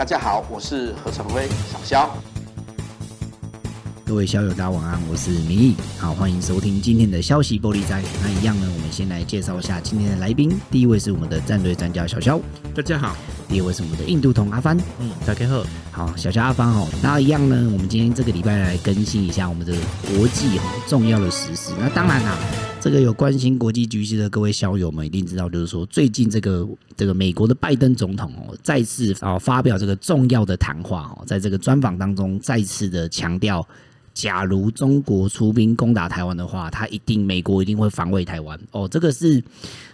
[0.00, 2.16] 大家好，我是何成辉，小肖。
[4.06, 8.02] 各位校友，大家晚安，我是明义，好，欢迎收听今天的消息玻璃斋。
[8.22, 10.58] 那一样呢，我们先来介绍一下今天的来宾。
[10.70, 12.40] 第一位是我们的战队专家小肖，
[12.74, 13.14] 大家好。
[13.50, 15.64] 第二位是我们的印度同阿帆，嗯，大家好。
[15.90, 16.86] 好，小乔阿帆哦。
[17.02, 19.74] 那一样呢，我们今天这个礼拜来更新一下我们的
[20.06, 21.72] 国际重要的时事。
[21.80, 22.38] 那当然啦、啊，
[22.80, 26.64] 这个有关心国际局势的各位校友们一定知道，就是说最近这个
[26.96, 33.66] 这个美国的拜登总统哦，再次啊发表这个重要的谈话哦，在这个专访当中再次的强调。
[34.20, 38.86] 假如中国出兵攻打台湾的话，他一定美国一定会防卫台湾哦。
[38.86, 39.42] 这个是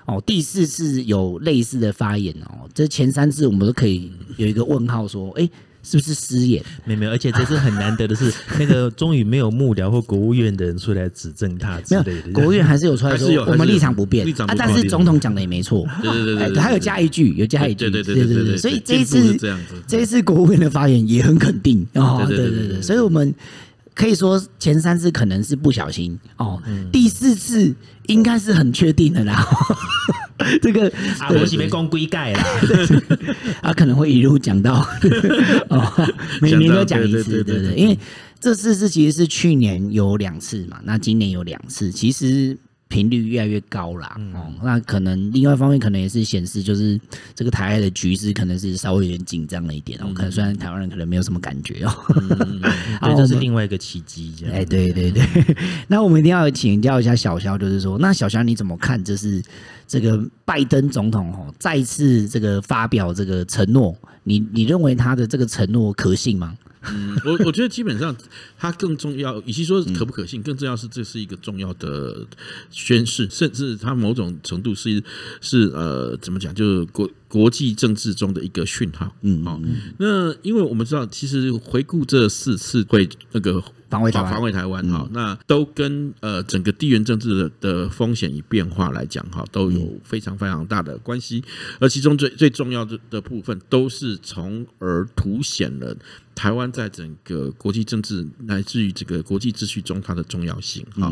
[0.04, 2.68] 哦第四次有类似的发言哦。
[2.74, 5.48] 这前三次我们都可以有一个问号说，哎，
[5.84, 6.60] 是不是失言？
[6.84, 12.12] 没有没有，而且这次很难得的是，那个终于没有幕僚或国务院的人出来指正他之类的。
[12.12, 14.54] 没有，国务院还是有出来说，我们立场不变啊。
[14.58, 18.56] 但是总统讲的也没错，对对对对，还有加一句，有加一句，对对对对对。
[18.56, 19.38] 所以这一次
[19.86, 22.24] 这一次国务院的发言也很肯定哦。
[22.26, 23.32] 对对对对，所以我们。
[23.96, 27.74] 可以说前三次可能是不小心哦，嗯、第四次
[28.08, 29.44] 应该是很确定的啦。
[30.62, 30.86] 这个
[31.18, 32.44] 啊，我是没光归盖啦，
[33.62, 34.86] 啊可能会一路讲到
[35.70, 36.08] 哦，
[36.42, 37.74] 每年都讲一次，对不对？
[37.74, 37.98] 因为
[38.38, 42.56] 这次是其实是去年有两次嘛，那今年有两次，其实。
[42.88, 46.98] 频率越来越高啦，哦，那可能另外一方面可能也是显示，就是
[47.34, 50.12] 这个台海的局势可能是稍微有点紧张了一点哦。
[50.14, 51.92] 可能虽然台湾人可能没有什么感觉哦，
[53.02, 54.32] 对，这是另外一个契机。
[54.52, 55.24] 哎，对对对，
[55.88, 59.02] 那我们一定要请教一下小肖，就是说，那小肖你怎么看？
[59.02, 59.42] 就是
[59.88, 66.56] 这个拜登总统哦，再次这个发表这个承诺，你你认为他的这个承诺可信吗？
[66.92, 68.14] 嗯，我 我觉得基本上
[68.58, 72.26] 它更重要，与其说可不可信，更重要是这是一个重要的
[72.70, 75.02] 宣誓，甚至它某种程度是
[75.40, 79.14] 是呃怎么讲，就是国国际政治中的一个讯号。
[79.22, 79.60] 嗯，好，
[79.98, 91.42] 那因为我们知道，其实回顾这四次会那个防卫台防卫台湾哈，那都跟呃整个地缘政治的的风险与变化来讲哈，都有非常非常大的关系，
[91.80, 95.96] 而其中最最重要的的部分，都是从而凸显了。
[96.36, 101.10] 台湾在整个国际政治乃至于这个国际秩序中，它的重要性哈。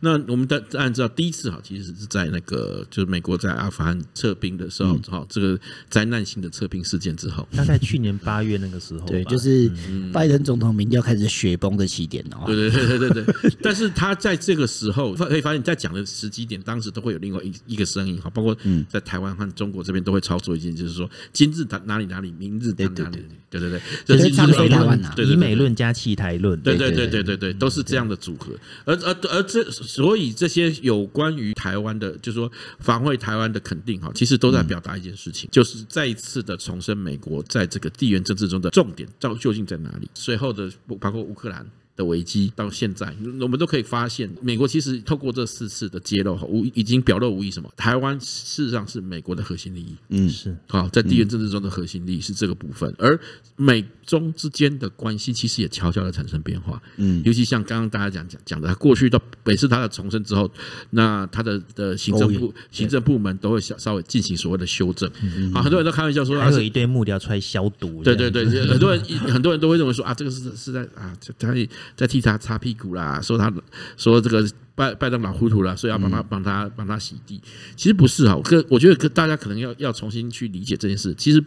[0.00, 9.70] 那我们当然知道，第一次哈，其实是在那个就是美国在阿富汗撤兵的时候，哈，这个灾难性的撤兵事件之后，大概去年八月那个时候，对，就是
[10.10, 12.44] 拜登总统民调开始雪崩的起点哦。
[12.46, 13.52] 对对对对对对。
[13.62, 18.56] 但是他在这个时候，可以发现，在讲的时机点，当时都会有另外一一个声音哈，包括
[18.88, 23.18] 在台湾和中国这边都会操作一件，就是说今日谈哪里哪里，明日谈哪里，
[23.50, 24.30] 对对对，这是
[24.68, 28.52] 台湾呐，以美论加气台论，对对对对对对，都是这样的组合。
[28.84, 32.50] 而而而这，所以这些有关于台湾的，就是说
[32.80, 40.08] 防卫台湾的肯定哈，其实都在表达一件事情，就是再一次的重申美国在这个地缘政治中的重点到究竟在哪里。
[40.14, 41.66] 随后的包括乌克兰。
[41.94, 47.70] 的危机到现在，我们都可以发现，美国其实透过这四次的揭露，无已经表露无遗什么？
[47.76, 53.20] 台湾事实上是美国的核心利益，嗯，是好在地缘政治中的核心利益是这个部分，而
[53.56, 60.50] 美中之间的关系其实也悄悄的产生变化，嗯，尤其像刚刚大家讲讲讲的，他过去到每次他的重生之后，
[60.90, 65.10] 那他的的行政部行政部门都会稍稍微进行所谓的修正，
[65.54, 69.02] 啊，很多人都开玩笑说，还有一堆幕僚出来消毒，对对对，很多人
[69.32, 71.52] 很多人都会认为说啊，这个是是在啊，他。
[71.94, 73.52] 在替他擦屁股啦，说他
[73.96, 74.44] 说这个
[74.74, 77.40] 拜拜登老糊涂了，所以要帮他帮他帮他洗地。
[77.76, 81.14] 其实不是哈，我我觉得大家可能要要重新去理解这件事。
[81.14, 81.44] 其实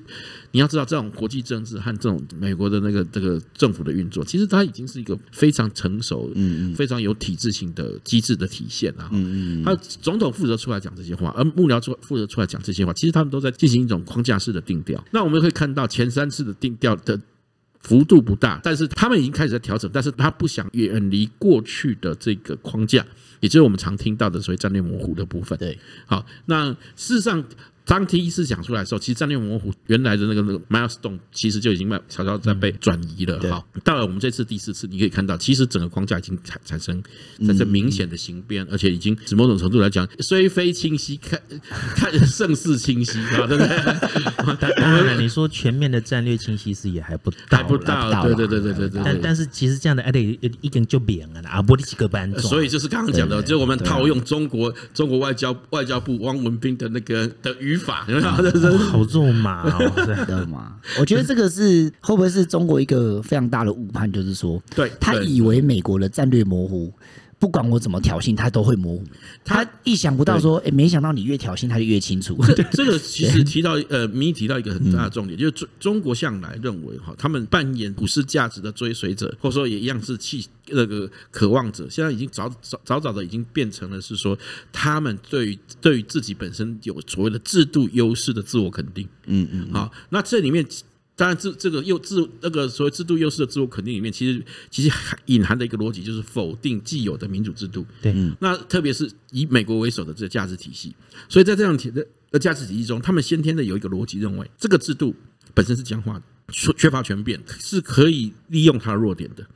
[0.52, 9.10] 你要知道，这种国际政治和这种美国的那个这个政府的运作，其实它已经是一个非常成熟、嗯非常有体制性的机制的体现了。
[9.12, 15.04] 嗯嗯，他总统负责出来讲这些话，而幕僚出负责出来讲这些话，其实他们都在进行一种框架式的定调。
[15.12, 17.20] 那我们可以看到前三次的定调的。
[17.86, 23.06] 幅度不大，但是他们已经开始在调整，但是他不想远离过去的这个框架，
[23.40, 25.58] 也就是我们常听到的所谓战略模糊的部分。
[25.60, 27.44] 对，好，那事实上。
[27.86, 33.40] 当第一次讲出来的时候，其实战略模糊原来的那个那个 milestone 其实就已经慢悄悄在被转移了。
[33.52, 37.04] 好，到了我们这次第四次，你可以看到，其实整个框架已经产产生
[37.46, 41.40] 产生明显的形变，而且已经从某种程度来讲，虽非清晰，看
[41.96, 44.76] 看胜似清晰，对不对？
[44.82, 49.02] 当然，你说全面的战略清晰是也还不还不到，对对对对对对。
[49.06, 52.34] 但但是其实这样的哎，得，一根就扁了啊，不几个班。
[52.40, 57.75] 所以就是刚刚讲的，就我们套用中国中国外交外交部汪文斌的那个的语。
[57.76, 58.06] 语法，
[58.92, 60.74] 好肉麻哦，知道吗？
[61.00, 66.92] 我觉得这个是会不会是中国一个非常大的误判，就是说，对，他以为美国的战略模糊
[67.38, 69.04] 不管我怎么挑衅，他都会模糊。
[69.44, 72.38] 他意想不到说，哎，没想到你越挑衅，他就越清楚。
[72.56, 81.88] 这 这个其实提到呃，民意提到一个很大的重点，就是中中国向来认为哈，他们扮演股市价值的追随者，或者说也一样是气那个渴望者。
[81.90, 84.38] 现在已经早早早早的已经变成了是说，
[84.72, 89.08] 他们对于对于自己本身有所谓的制度优势的自我肯定。
[89.26, 90.66] 嗯嗯，好，那这里面。
[91.18, 94.92] 当然，这这个又制那个所谓制度优势的自我肯定里面，其实其实
[95.28, 97.86] 隐含的一个逻辑就是否定既有的民主制度。
[98.02, 100.94] 对，那特别是以美国为首的这个价值体系，
[101.30, 105.16] 所以在这样体的的价值体系中，他们先天的有一个逻辑，认为这个制度
[105.54, 109.48] 本身是僵化的，缺缺乏全变，是可以利用它的弱点的，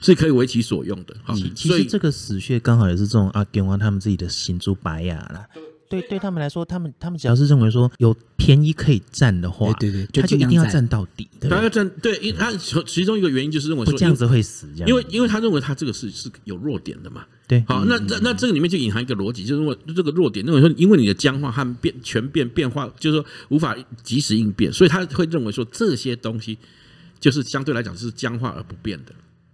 [0.00, 1.16] 是可以为其所用的。
[1.22, 5.46] 好，其实这个死穴刚好也是这种阿根廷他们自己的行猪白牙了。
[5.90, 11.28] 对，对他们来说，他们他们只要是认为说有便宜可以占的话，对对，他就一定要占到底。
[11.42, 12.52] 他要占，对，因为他
[12.86, 17.24] 其中一个原因就是认为说这样子会死，因为因为他认为他这个是是有弱点的嘛。
[17.48, 26.56] 对，好，那那那这个里面就隐含一个逻辑，就是认为这个弱点，认为说因为你的僵化和变全变变化，就是说无法及时应变，所以他会认为说这些东西
[27.18, 29.12] 就是相对来讲是僵化而不变的。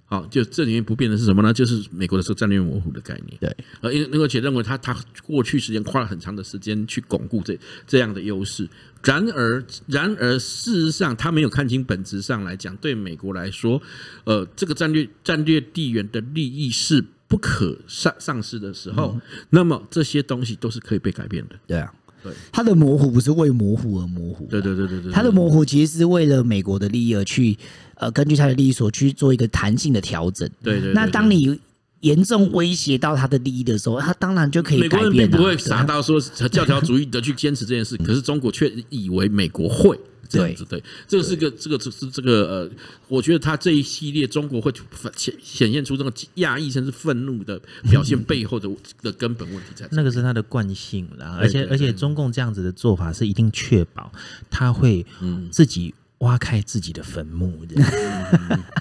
[0.08, 1.52] 好，就这里面不变的是什么呢？
[1.52, 3.36] 就是美国的这个战略模糊的概念。
[3.40, 7.58] 对，而因而且认为他他过去时间花了很长的时间去巩固这
[7.88, 8.68] 这样的优势。
[9.02, 13.82] 然而，然而事实上，他没有看清本质上来讲，对美国来说，
[14.24, 19.20] 呃，这个战略战略地缘的利益是不可丧丧失的时候，嗯，
[19.50, 21.58] 那么这些东西都是可以被改变的。
[21.66, 21.92] 对啊。
[22.26, 27.56] 对，它的模糊不是为模糊而模糊，对对对对对，它的模糊其实是为了美国的利益而去，
[27.94, 30.48] 呃，根据它的利益所去做一个弹性的调整。
[30.62, 31.58] 对对，那当你
[32.00, 34.80] 严重威胁到他的利益的时候，他当然就可以。
[34.80, 39.98] 美国人并不会傻到说教条主义的去坚持这件事，可是中国却以为美国会。
[40.28, 42.70] 这样子对，这个是个这个是这个呃，
[43.08, 44.72] 我觉得他这一系列中国会
[45.16, 48.68] 显显现出这个压抑甚至愤怒的表现背后的
[49.02, 49.88] 的根本问题在。
[49.92, 54.12] 那个是他的惯性啦，而且而且中共这样子的做法是一定确保
[54.50, 55.04] 他会
[55.50, 57.66] 自己挖开自己的坟墓，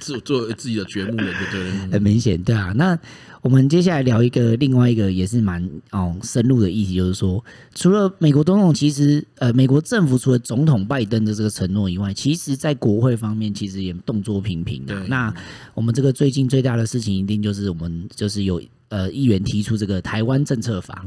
[0.02, 2.98] 做做自己的掘墓人，对对， 很明显，对啊，那。
[3.46, 7.46] 我们接下来聊一个另外一个也是蛮哦深入的议题，就是说，
[7.76, 15.00] 除了美国总统，其实呃，美国政府除了总统拜登的这个承诺以外，其实在国会方面其实也动作频频的。
[15.06, 15.32] 那
[15.76, 18.60] 我们这个最近最大的事情，一定就是我们就是有。
[18.96, 21.04] 呃，议员提出这个台湾政策法，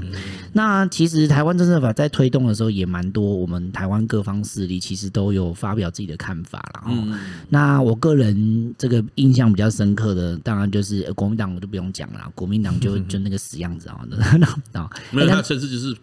[0.53, 6.83] 那其实台湾政策法在推动的时候也蛮多，我们台湾各方势力其实都有发表自己的看法了。
[6.87, 7.19] 嗯，
[7.49, 14.05] 那我个人这个印象比较深刻的，当然就是国民党，我就不用讲了，国民党就 就那个死样子啊，
[14.73, 15.97] 啊， 没有他甚至就是。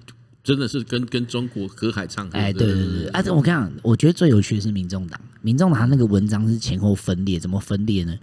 [0.45, 2.37] 真的是跟跟中国隔海唱歌。
[2.37, 8.15] 哎，对对对，啊，我跟你讲，我觉得最有趣的是民众党，民众党他那个文章是前后分裂，怎么分裂呢？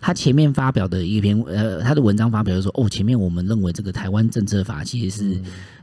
[0.00, 5.40] 他前面发表的一篇，呃，他的文章发表说，哦，前面我们认为这个台湾政策法其实是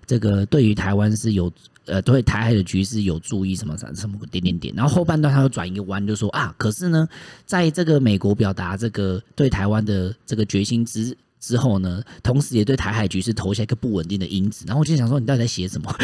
[0.07, 1.53] 这个对于台湾是有，
[1.85, 7.07] 呃，对台海的局势有注意什么什么点点点，然后后半段他又转一个弯，就说啊，可是呢，
[7.45, 11.15] 在这个美国表达这个对台湾的这个决心之。
[11.43, 14.63] 之后呢，同时也对台海局势投下一个不稳定的因子。
[14.65, 15.93] 然后我就想说，你到底在写什么？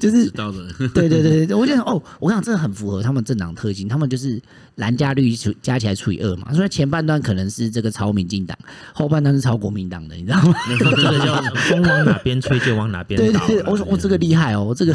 [0.00, 0.28] 就是
[0.92, 4.42] 对对对对，我就想哦，我讲，真的很符合他们政党特性，他们就是
[4.74, 5.32] 蓝加绿
[5.62, 6.52] 加起来除以二嘛。
[6.52, 8.58] 所以前半段可能是这个超民进党，
[8.92, 10.54] 后半段是超国民党的，你知道吗？
[10.68, 13.38] 这个叫风往哪边吹就往哪边倒。
[13.46, 14.92] 对对对，我说我这个厉害哦，我这个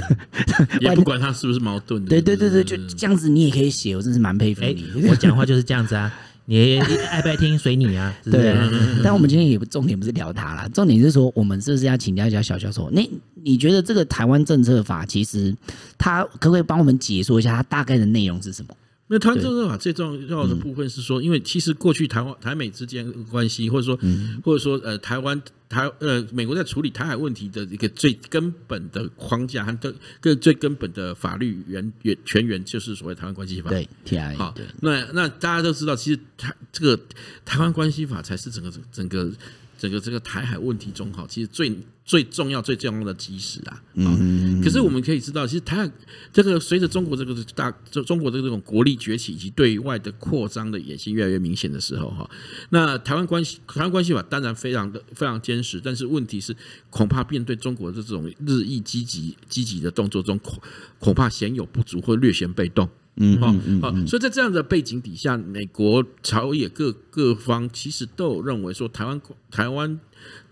[0.82, 2.10] 也不管他是不是矛盾的。
[2.10, 5.08] 对对对对，就这样子你也可以写，我真是蛮佩服你。
[5.08, 6.14] 我讲话就是这样子啊。
[6.50, 6.80] 你
[7.12, 8.56] 爱不爱听随你啊， 是是对。
[9.04, 12.90] 但我们今天也不重点不是聊他啦，重点是说我们是不是要请教一下小教授？
[12.92, 13.08] 那
[13.44, 15.56] 你觉得这个台湾政策法其实
[15.98, 18.74] 他可不可以帮我们解说一下它大概的内容是什么？
[19.12, 24.00] 那台湾政策法最重要的部分是说，因为其实过去台湾台美之间关系，或者说
[24.44, 33.72] 或者说呃台湾台呃美国在处理台海问题的一个最根本的框架和个个最根本的法律源源泉源，就是所谓台湾关系法。
[33.72, 34.38] 对，TI。
[34.38, 37.04] 好，那那大家都知道，其实台这个
[37.44, 39.32] 台湾关系法才是整个整个。
[39.80, 43.82] 整个这个台海问题中，哈，其实最最重要、最重要的基石啊。
[43.94, 44.62] 嗯。
[44.62, 45.90] 可是我们可以知道，其实台海
[46.34, 47.72] 这个随着中国这个大，
[48.06, 52.30] 中国的这种国力崛起以及对外的扩张的野心越来越明显的时候，哈，
[52.72, 56.54] 那台湾关系台湾关系法当然非常的非常坚实，但是问题是，
[56.90, 60.62] 恐怕面对中国的这种日益积极积极的动作中，恐
[61.00, 62.90] 恐怕鲜有不足或略显被动。
[63.22, 69.22] 嗯，好，好，所以在这样的背景底下，美国朝野各各方其实都有认为说，台湾
[69.52, 70.00] 台湾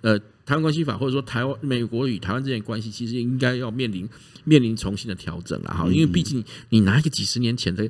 [0.02, 4.08] 呃台湾关系法或者说台湾美国与台湾之间关系，其实应该要面临
[4.44, 7.90] 面临重新的调整了哈，因为毕竟你拿一个几十年前的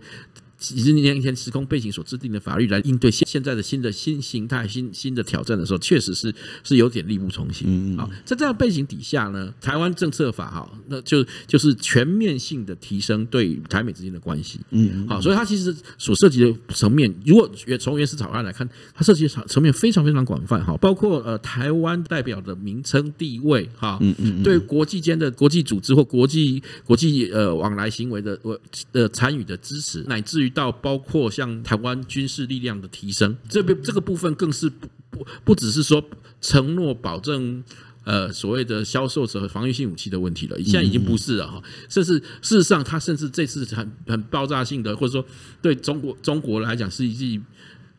[0.58, 6.34] 几十年前时空背景所制定的法律来应对现现在的新的新形态、新新的挑战的时候，确实是
[6.64, 7.68] 是有点力不从心。
[7.68, 14.60] 嗯好，在这样背景底下呢，台湾政策法哈，那就就是全面性的提升对台美之间的关系。
[14.72, 17.50] 嗯，好，所以它其实所涉及的层面，如果
[17.80, 28.60] 从原始草案来看，它涉及的层面非常非常广泛哈，包括呃台湾代表的名称地位哈，嗯嗯，对国际间的国际组织或国际国际呃往来行为的呃
[28.94, 36.04] 呃参与的支持，乃至于到包括像台湾军事力量的提升，这边这个部分更是不不不只是说
[36.42, 37.64] 承诺保证
[38.04, 45.26] 呃所谓的销售者和防御性武器的问题了，现在已经不是了哈，甚至事实上，他甚至这次很很爆炸性的，或者说
[45.62, 47.42] 对中国中国来讲是一记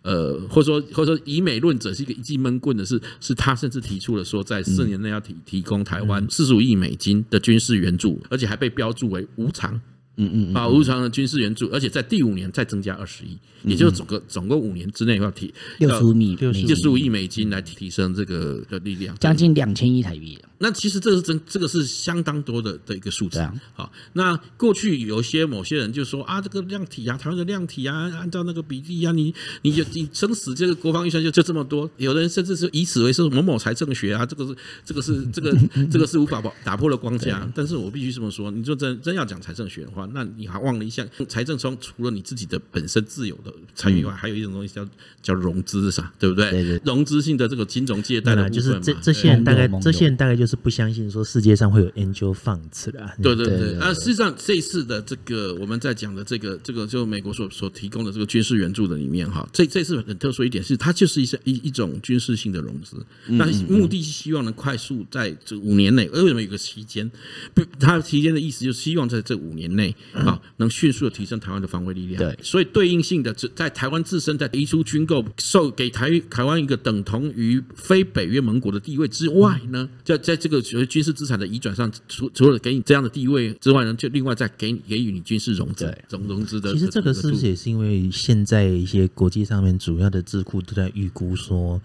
[0.02, 9.78] 呃，或者说或者说以美论者是一个一记闷棍的是，是他甚至提出了说，在四年内要提提供台湾四十五亿美金的军事援助，而且还被标注为无偿。
[10.18, 20.38] 嗯嗯，啊，无偿的军事援助，而且在第五年再增加二十亿，也就是整个总共五年之内要提六十五亿六十五亿美金来提升这个的力量，将近两千亿台币。
[20.60, 23.38] 那其实这是真，这个是相当多的的一个数字。
[23.74, 31.88] 好，那过去有些某些人就说啊，这个量体啊，台湾的量体啊，按照那个比例啊，你你就你生死这个国防预算就就这么多。
[31.96, 35.56] 有的人甚至是以此为是某某财政学啊，这个是这个是这个
[35.92, 37.48] 这个是无法打破的框架。
[37.54, 44.84] 但是我必须这么说，你就真真要讲财政学的话，那你还忘了一项财政中除了你自己的本身自有的参与以外，还有一种东西叫
[45.22, 46.50] 叫融资啥，对不对？
[46.50, 50.47] 对对，融资性的这个金融借贷的部分就是这这些人大概这些人大概就是。
[50.48, 53.78] 是不相信说世界上会有 angel funds 的，对对对。
[53.78, 67.08] 啊，实际上这一次的这个我们在讲的这个这个就美国所所提供的这个军事援助的里面哈，这这次很特殊一点是它就是一些一一种军事性的融资，那目的是希望能快速在这五年内，为什么有个期间？
[67.52, 72.18] 不，它期间的意思就是希望在这五年内啊，能迅速的提升台湾的防卫力量。
[72.18, 80.37] 对，所以对应性的在台湾自身在提出军购，受给台台湾一个等同于非北约盟国的地位之外呢，在在。
[80.38, 86.72] 这个所谓军事资产的移转上，除除了给你这样的地位之外呢，就另外再给你给予你军事融资、融融资的。
[86.72, 91.82] 其实这个是不是也是因为现在一些国际上面主要的智库都在预估说？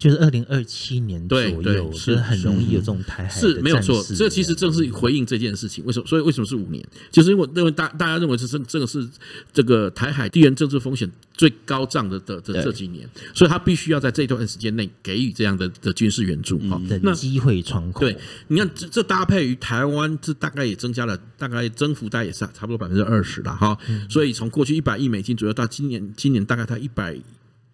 [0.00, 4.02] 就是二零二七年左右，是很容易有这种台海是，是没有错。
[4.16, 5.84] 这其实正是回应这件事情。
[5.84, 6.06] 为什么？
[6.06, 6.82] 所以为什么是五年？
[7.10, 9.06] 就是因为我认为大大家认为是这这个是
[9.52, 16.58] 这个台海地缘政治风险最高涨的的的这几年，所以他必须要在这段时间内给予这样的的军事援助。
[16.60, 18.00] 哈，那机会窗口。
[18.00, 18.16] 对，
[18.48, 23.76] 你看这这搭配于台湾，这大概也增加了大概增幅大概也是差不多百分之二十了哈。
[24.08, 27.14] 所以从过去一百亿美金左右到今年今年大概它一百。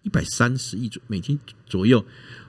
[0.07, 2.01] 一百三十亿美金左右，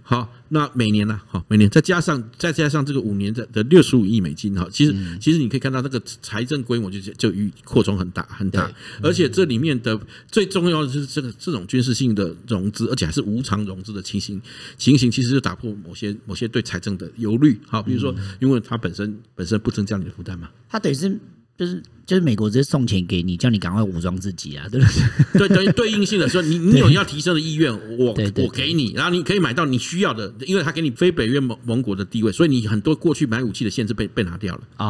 [0.05, 1.21] 好，那每年呢？
[1.27, 8.71] 好，每年再加上再加上这个五年的的六十五亿美金，哈，其实其实你可以看到这个财政规模就就与扩充很大很大，
[9.03, 10.01] 而且这里面的
[10.31, 14.41] 最重要的就是这个这种军事性的融资，而且还是无偿融资的情形
[14.77, 21.19] 情形，其实就打破某些某些对财政的忧虑，好，比如说，因为它本身本身不增加你的负担嘛，它等于是。
[21.59, 24.87] 就是就是美国直接送钱给你，叫你赶快武装自己啊， 对不
[25.35, 25.47] 对？
[25.47, 34.87] 对，等于对应性的说，你 你有要提升的意愿，我我给你，然后你可以买到你需要的，因为他给你非北约盟盟国的地位，所以你很多过去买武器的限制被被拿掉了啊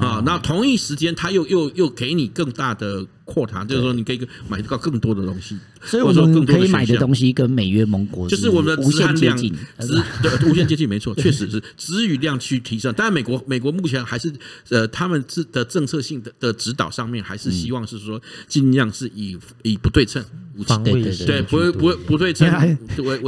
[0.00, 0.22] 啊！
[0.24, 3.04] 那同一时间，他又又又给你更大的。
[3.22, 9.54] 扩大就是说，你可以买到更多的东西，所以我们可以买的东西跟美约盟国就是我们的无限接近，
[10.20, 12.92] 对，无限接近没错，确实是质与量去提升。
[12.94, 14.32] 当然，美国美国目前还是
[14.70, 20.22] 呃，他们自的政策性的的指导上面，还是希望是说尽量是以以不对称。
[20.64, 22.48] 防卫对对，不会不会不对称，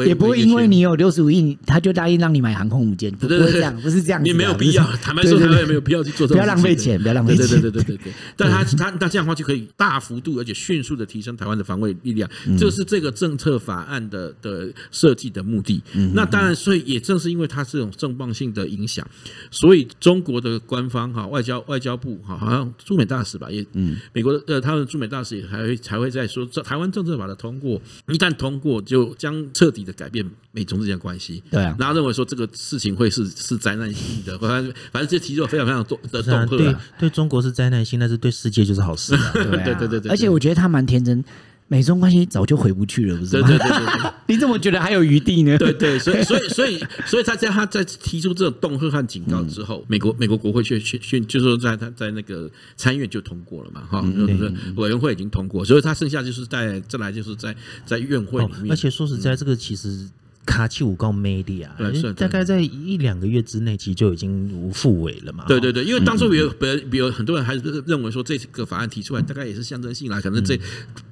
[0.07, 4.85] 也不会因为你有六十五亿，他就答应让你买航空母舰，不会这样，不是这样，你没有必要。
[5.03, 7.47] 坦白说，台湾也没有必要去做这种，不要浪费钱，不要浪费钱。
[7.49, 7.97] 对对对对对。
[7.97, 8.13] 对。
[8.37, 15.83] 但他他那这样的话就可以大幅度而且迅速的提升台湾的防卫力量，这是这个政策法案的的设计的目的。
[16.15, 19.07] 那当然，所以也正是因为它这种重磅性的影响，
[19.51, 31.43] 所以中国的官方哈外交外交部哈好像驻美大使吧，也嗯，美国的呃他们驻美大使也还会才会在说，这台湾政策法的通过，一旦通过，就将彻底的改变美中之间关系。
[31.51, 36.47] 对啊，然后认为说这个事情会是是灾难性的，反正反正这提出非常非常多的恫吓。
[36.47, 39.17] 对，对中国是灾难性，但是对世界就是好事。
[39.33, 41.25] 对对对对，而且我觉得他蛮天真。
[41.73, 43.49] 美中关系早就回不去了，不是吗？
[43.49, 45.57] 对对对对， 你怎么觉得还有余地呢？
[45.57, 58.67] 对对，所以所以所以所以他在他在提出这种恫吓和警告之后，嗯、美国美国国会却却却就是说在他在那个参院就通过了嘛，哈、嗯，就是委员会已经通过，所以他剩下就是在再来就是在在院会里面、哦。
[58.69, 60.07] 而且说实在，这个其实。
[60.45, 61.69] 卡其武告 media，
[62.15, 65.45] 大概在一两个月之内，其实就已经无复尾了嘛。
[65.47, 66.51] 对对对，因为当初有
[66.91, 70.57] 比如很多人还是认为说这个法案提出来，大概也是象征性啦，可能这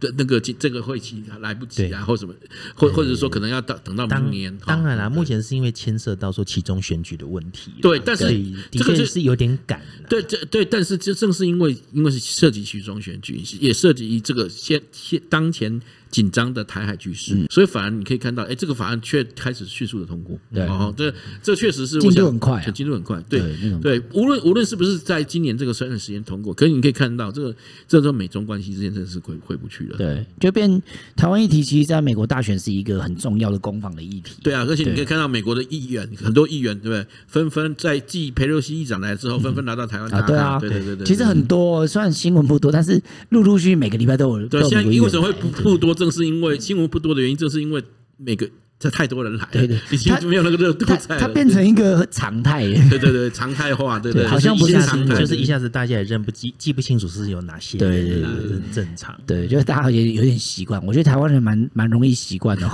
[0.01, 2.35] 的那个这个会期来不及啊，或什么，
[2.75, 4.59] 或或者说可能要等等到明年。
[4.67, 7.71] 当然啦，目前是因为牵涉到说其中选举的问题。
[7.81, 8.27] 对，但是
[8.73, 9.81] 这个是有点赶。
[10.09, 15.81] 对，这对，但是这正是因为因为是涉及其中选举，也涉及这个现现当前。
[16.11, 20.37] 紧张的台海局势，嗯、所以反而你可以看到，哎，这个法案却开始迅速的通过。
[20.53, 21.13] 对，哦，这
[21.43, 23.23] 这确实是进度很快，进度很快。
[23.29, 23.41] 对
[23.81, 27.55] 对，无论无论是不是在今年这个生日时间通过，可是你可以看到，这个
[27.87, 29.97] 这个美中关系之间真的是回回不去了。
[29.97, 30.83] 对，就变
[31.15, 34.33] 台湾议题，其实在美国大选是一个很重要的攻防的议题。
[34.43, 37.07] 对啊，而且你可以看到美国的议员，很多议员对不对？
[37.29, 40.23] 纷纷在继佩洛西议长来之后，纷纷来到台湾啊。
[40.23, 41.07] 对啊，对对对。
[41.07, 44.49] 其实很多，虽然新闻不多，但是陆陆续续每个礼拜都有。
[44.49, 45.95] 对，现在为什么会不不多？
[46.01, 46.89] 正是因为新闻。
[46.89, 47.85] 不多的原因，正是因为
[48.17, 48.51] 每个。
[48.81, 51.21] 这太多人来，对对，已经没有那个热度在了。
[51.21, 59.15] 它变成一个常态，对对对，常态化，对对，好像不是常态，就是一下子大家也认不记记不清楚是有哪些，对对对，正常。
[59.27, 60.83] 对，就是大家也有点习惯。
[60.87, 62.67] 我觉得台湾人蛮蛮容易习惯的。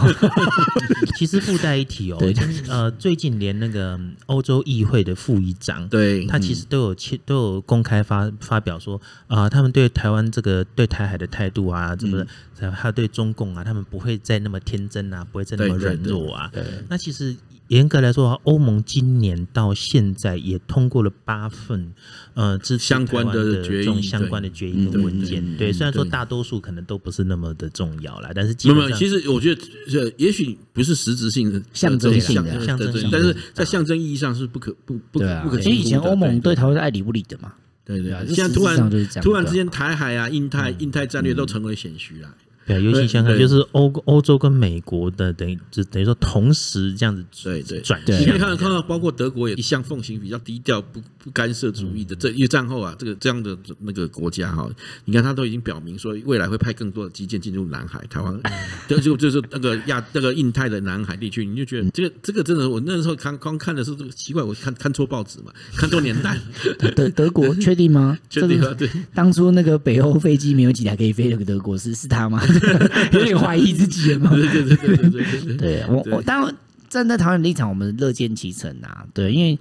[1.19, 2.19] 其实附带一提哦，
[2.69, 12.25] 呃，最近连那个欧洲议会的副议长，对，他其实都有都有公开发发表说啊，他们对台湾这个对台海的态度啊，怎么
[12.71, 16.51] 还有对中共啊，他们不会再那么天真啊，不会再那么软弱啊。
[16.89, 17.37] 那其实
[17.69, 21.93] 严格来说，欧盟今年到现在也通过了八份
[22.35, 25.57] 呃，相关的这种相关的决议跟文件。
[25.57, 35.59] 对，虽然说大多数可能都不是那么的重要啦，但是基本上其实我觉得，也许不是实质性的象征性的象征性，但是在象征意义上是不可不不不可。
[35.59, 37.53] 其实以前欧盟对台湾是爱理不理的嘛。
[37.85, 38.77] 对对啊，现在突然
[39.23, 42.35] 突然之间，台海啊、印太、印太战略都成为显学了。
[42.67, 54.69] 对，尤其想想就是欧欧洲跟美国的等于就等于说同时这样子对对转，你可以看到看到包括德国也一向奉行比较低调不不干涉主义的，这因为战后啊这个这样的那个国家哈，
[55.05, 58.41] 你看他都已经表明说未来会派更多的基建进入南海、台湾，
[58.89, 66.37] 就就就是那个亚那个印太的南海地区，你就觉得这个这个真的，我那时候刚刚看的是这个奇怪，我看看错报纸嘛，看错年代。
[66.97, 68.19] 德德国确定吗？
[68.29, 68.89] 确定啊，对。
[69.15, 72.43] 当初那个北欧飞机没有几台可以飞那个德国是是他吗？
[73.13, 74.31] 有点怀疑自己了吗？
[74.31, 76.55] 对对对对对，我我当然
[76.89, 79.05] 站在台湾立场，我们乐见其成啊。
[79.13, 79.59] 对，因为。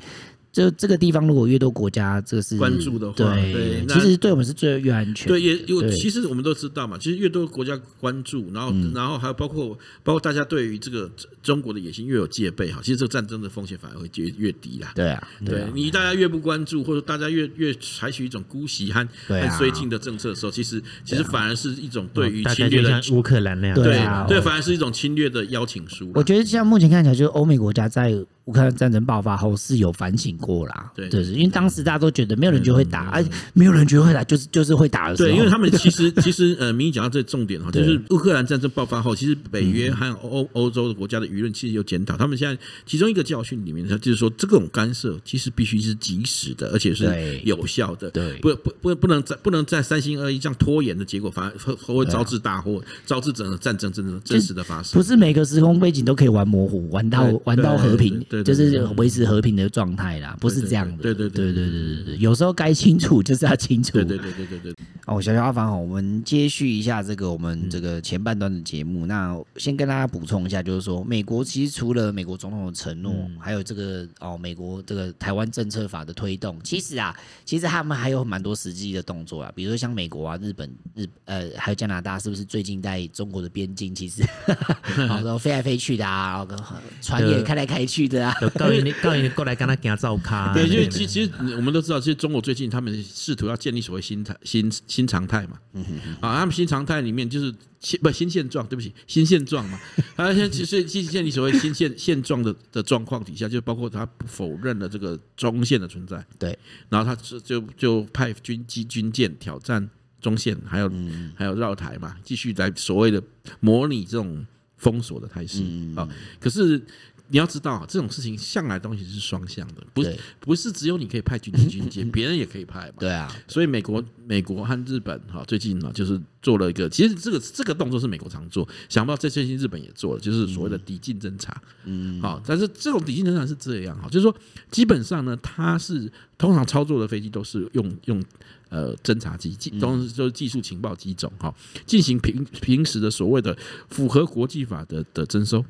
[0.56, 5.28] 就这个地方，如果越多国家这个是关注的话，对，对其实对我们是最越安全。
[5.28, 11.12] 对，也有其实我们都知道嘛，其实越多国家关注，然后、嗯、然后还有包括包括大家对于这个
[11.44, 14.94] 中国的野心越有戒备哈，其实这个战争的风险反而会越越低啦。
[14.96, 26.10] 对啊，对，你大家越不关注，或者大家越越采取一种姑息和和绥靖的政策的时候，其实其实反而是一种对于侵略的像乌克兰那样，对、啊、对，反而是一种侵略的邀请书。
[26.16, 28.26] 我觉得像目前看起来，就是欧美国家在。
[28.46, 35.30] 乌克兰战争爆发后是有反省过啦，对，就是，因为当时大家都觉得没有人觉得会打，而没有人觉得会打，就是就是会打的时候。
[35.30, 42.56] 对，因为他们其实其实呃，明义讲到这重点哈，就是乌克兰战争爆发后，其实北约还有欧欧洲的国家的舆论其实有检讨，他们现在
[42.86, 54.94] 其中一个教训里面，他就是说这种干涉其实必须是及时的，而且是有效的，对，不不不不能在不能在三心二意这样拖延的结果，反而会会招致大祸，招致整个战争真的真实的发生。
[54.94, 58.24] 不是每个时空背景都可以玩模糊，玩到玩到和平。
[58.44, 61.04] 就是维持和平的状态啦，不是这样的。
[61.04, 63.94] 对对对对对对对，有时候该清楚 就是要清楚。
[63.94, 64.76] 对对对对对对。
[65.06, 69.06] 哦，小小阿凡，我们接续一下这个我们这个前半段的节目。
[69.06, 84.24] 那先跟大家补充一下，就是说，美国其实除了美国总统的承诺，还有这个哦，美国这个台湾政策法的推动，其实啊，其实他们还有蛮多实际的动作啊，比如说像美国啊、日本、日呃还有加拿大，是不是最近在中国的边境，其实
[84.98, 88.34] 然后飞来飞去的啊，然后船也开来开去的啊。
[88.58, 90.54] 告诉你，告诉你过来跟他给他照卡。
[90.54, 95.60] 对，因为其其实我们都知道，其实中国最近他们试图要建立所谓新态新新常态嘛。
[95.74, 96.28] 嗯哼哼。
[96.28, 99.80] 啊，他们新常态里面就是新不新现状，对不起，新现状嘛。
[100.16, 106.26] 他 现在其实建建立所谓新现现状的的状况底下，就包括他不否认了这个中线的存在。
[106.40, 106.58] 对。
[106.90, 109.88] 然后他就就就派军机军舰挑战
[110.20, 113.22] 中线，还有、嗯、还有绕台嘛，继续来所谓的
[113.60, 114.46] 模拟这种
[114.78, 115.62] 封锁的态势。
[115.96, 116.10] 啊、嗯，
[116.40, 116.82] 可是。
[117.28, 122.96] 你要知道，这种事情向来东西是双向的，不是不是只有你可以派军机军舰， 别人也可以派嘛。
[123.00, 131.60] 对啊，所以美国、美国和日本哈，最近呢就是做了一个，其实这个这个动作是美国常做，想不到这最近日本也做了，就是所谓的抵近侦察。
[131.86, 134.36] 嗯，好，但是这种抵近侦察是这样哈，就是说
[134.70, 138.24] 基本上呢，它是通常操作的飞机都是用用
[138.70, 141.52] 呃侦察机，都是就是技术情报机种哈，
[141.88, 143.58] 进行平平时的所谓的
[143.90, 145.66] 符合国际法的的征收。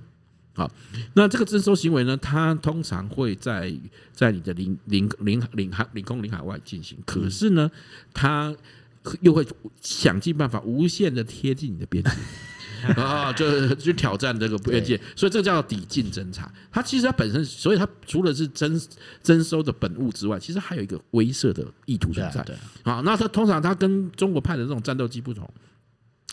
[0.56, 0.72] 好，
[1.14, 3.72] 那这个征收行为呢，它通常会在
[4.14, 7.70] 在你的领领领领海领空领海外进行，可是呢，
[8.14, 8.56] 它
[9.22, 9.46] 又会
[9.82, 12.10] 想尽办法无限的贴近你的边界。
[12.98, 16.52] 啊，就去挑战这个边界，所以这叫抵近侦查。
[16.72, 18.80] 它其实它本身，所以它除了是征
[19.24, 22.44] 征收的本物之外，其实还有一个威慑的意图存在。
[22.44, 25.50] 对，好，那它通常它跟中国派的这种战斗机不同，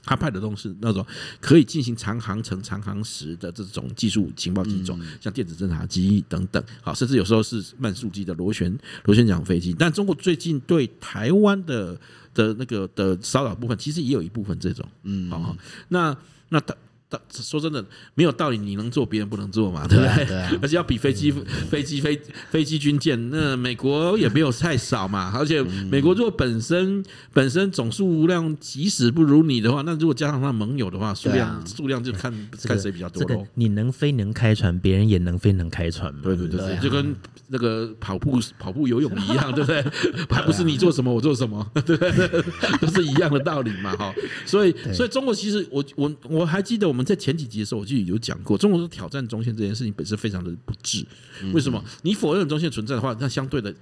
[0.05, 1.05] 它派的都是那种
[1.41, 6.63] 可以进行长航程、长航时的这种技术情报机种，像电子侦察机等等。
[6.81, 9.75] 好，甚至有时候是慢速机的螺旋螺旋桨飞机。
[9.79, 11.99] 但中国最近对台湾的
[12.35, 14.87] 的那个的骚扰部分，其实也有一部分这种。
[15.05, 15.57] 嗯，好，
[15.89, 16.17] 那。
[16.55, 16.75] 那他
[17.13, 19.87] 他说真的没有道理，你能做别人不能做嘛？
[19.89, 20.25] 对不对？
[20.27, 21.31] 对啊， 而且要比飞机、
[21.71, 22.21] 飞机、飞
[22.51, 25.33] 飞机、军舰，那美国也没有太少嘛。
[25.37, 32.33] 而且美国如果本身本身总数量即使不如你的话，那如果加上他盟友的话，数量数量就看
[32.65, 33.47] 看谁比较多喽。
[33.55, 36.21] 你能飞能开船，别人也能飞能开船嘛？
[36.25, 37.15] 对对对，就跟
[37.49, 39.83] 那个跑步跑步游泳一样，对不对？
[40.31, 42.43] 还不是你做什么我做什么， 对不对？
[42.81, 43.95] 都是一样的道理嘛。
[43.97, 44.15] 哈，
[44.47, 47.02] 所以所以中国其实我我我还记得我们。
[47.05, 51.05] 在前几集的时候，我就有讲过，中国是挑战中线这件事情本身非常的不智。
[51.53, 51.83] 为什么？
[52.03, 53.75] 你否认中线存在的话，那相对的，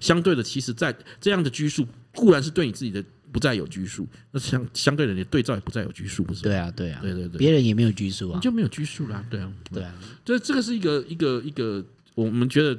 [0.00, 6.42] 相对的，其实，在这样的拘束固然是对你自己的不再有拘束，那相相对的，你对照也不再有拘束，不是？
[6.42, 9.24] 对啊，对啊，对对对，别人也没有拘束啊，你就没有拘束啦。
[9.30, 12.74] 对啊，对啊，这这个是一个一个一个，我们觉得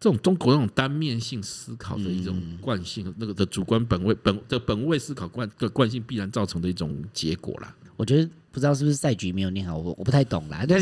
[0.00, 7.74] 这种中国那种单面性思考的一种惯性，那个的主观本位本的本位思考惯的惯性，必然造成的一种结果啦。
[7.96, 8.28] 我觉得。
[8.54, 10.62] 不知道是不是赛局没有念好，我我不太懂啦。
[10.64, 10.80] 对，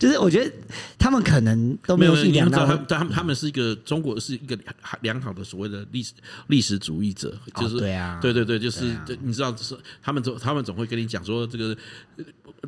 [0.00, 0.52] 就是我觉得
[0.98, 4.58] 他们可能都没有去量到，他们他们是一个中国是一个
[5.02, 6.12] 良好的所谓的历史
[6.48, 8.84] 历史主义者，就是对啊，对对对，就是
[9.22, 11.76] 你知道，就是他们总他们总会跟你讲说，这个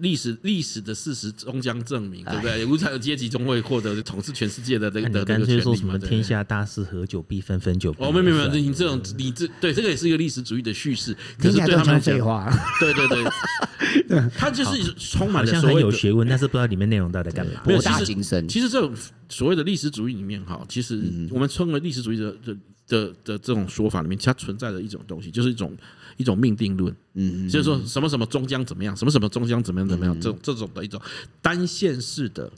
[0.01, 2.65] 历史历史的事实终将证明，对不对？
[2.67, 5.99] 无产阶级终会获得统治全世界的这个的这个权利嘛？
[5.99, 8.05] 天下大事，合久必分，分久必。
[8.05, 12.19] 哦，没有没有，你这种你这对这个也是一个历史主义的叙事，可是对他们来讲，
[12.81, 13.25] 对对对。
[14.37, 17.61] 他就是充满了所谓有学问，但是不知道里面内容到底干嘛。
[17.65, 18.47] 博大精深。
[18.47, 18.95] 其实这种
[19.29, 22.37] 所谓的历史主义里面，哈，其实我们称为历史主义的
[22.87, 25.77] 的的的这种说法里面，它存在的一种东西，就是一种
[26.17, 26.95] 一种命定论。
[27.15, 31.01] 嗯，就是说什么什么终将怎么样，什么什么终将怎么样怎么样，这这种的一种
[31.41, 32.51] 单线式的。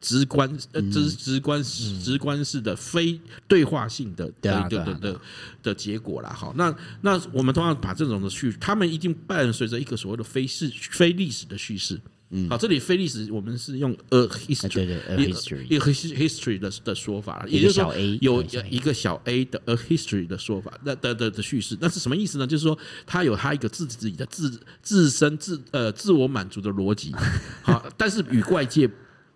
[0.00, 3.18] 直观呃，直直观直观式的非
[3.48, 5.20] 对话性的的一个的的
[5.62, 6.30] 的结果啦。
[6.30, 11.98] 好，那那我们通常把这种的叙，他们一定伴随着一个所谓的非事非历史的叙事。
[12.34, 22.46] 嗯，好，这里非历史我们是用 a history，一个 history 的的说法，也就是说有一个小 a 的 a history 的说法，那的的的叙事，那是什么意思呢？
[22.46, 27.14] 就是说他有他一个自己的自自身自呃自我满足的逻辑，
[27.62, 28.90] 好，但是与外界。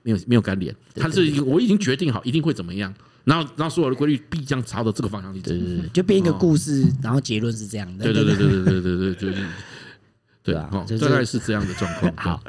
[0.05, 9.45] 没有没有干联，他是一个我已经决定好一定会怎么样，然后然后所有的规律必将朝着这个方向去走，对对对，就编一个故事，然后结论是这样的，对对对对对对对对对。
[10.53, 12.13] 对啊，大概是这样的状况。
[12.17, 12.43] 好，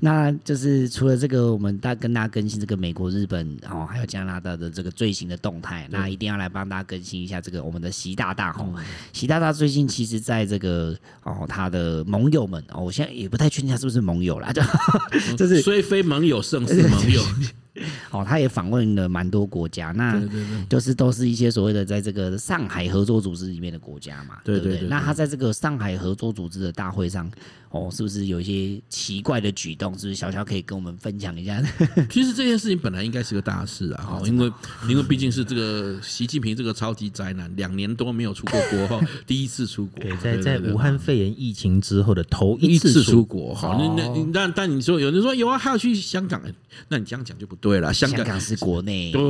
[0.00, 5.86] 那就是除了这个，我们大跟大家更新这个美国、日本哦，还有加拿大的这个最新的动态。
[5.90, 8.74] 那一定要来帮大家更新一下这个我们的习大大哦。
[9.12, 14.62] 习大大最近其实在这个哦，他的盟友们哦，我现在也不太确定他是不是盟友啦，就
[15.36, 17.22] 就是虽非盟友，胜似盟友。
[18.10, 20.20] 哦，他也访问了蛮多国家，那
[20.68, 24.80] 就是都是一些所谓的在这个上海合作组织里面的国家嘛，对不对？
[24.88, 27.30] 那他在这个上海合作组织的大会上。
[27.74, 29.92] 哦，是不是有一些奇怪的举动？
[29.98, 31.60] 是不是小乔可以跟我们分享一下？
[32.08, 34.52] 其实这件事情本来应该是个大事啊，哈，因为
[34.88, 46.40] 因为毕竟是这个习近平这个超级宅男，两年多没有出过国后， 第一次出国，在在武汉肺炎疫情之后的头一次出国，好，那那但但你说有人说有啊，还要去香港，
[46.86, 49.20] 那你这样讲就不对了，香港是国内，对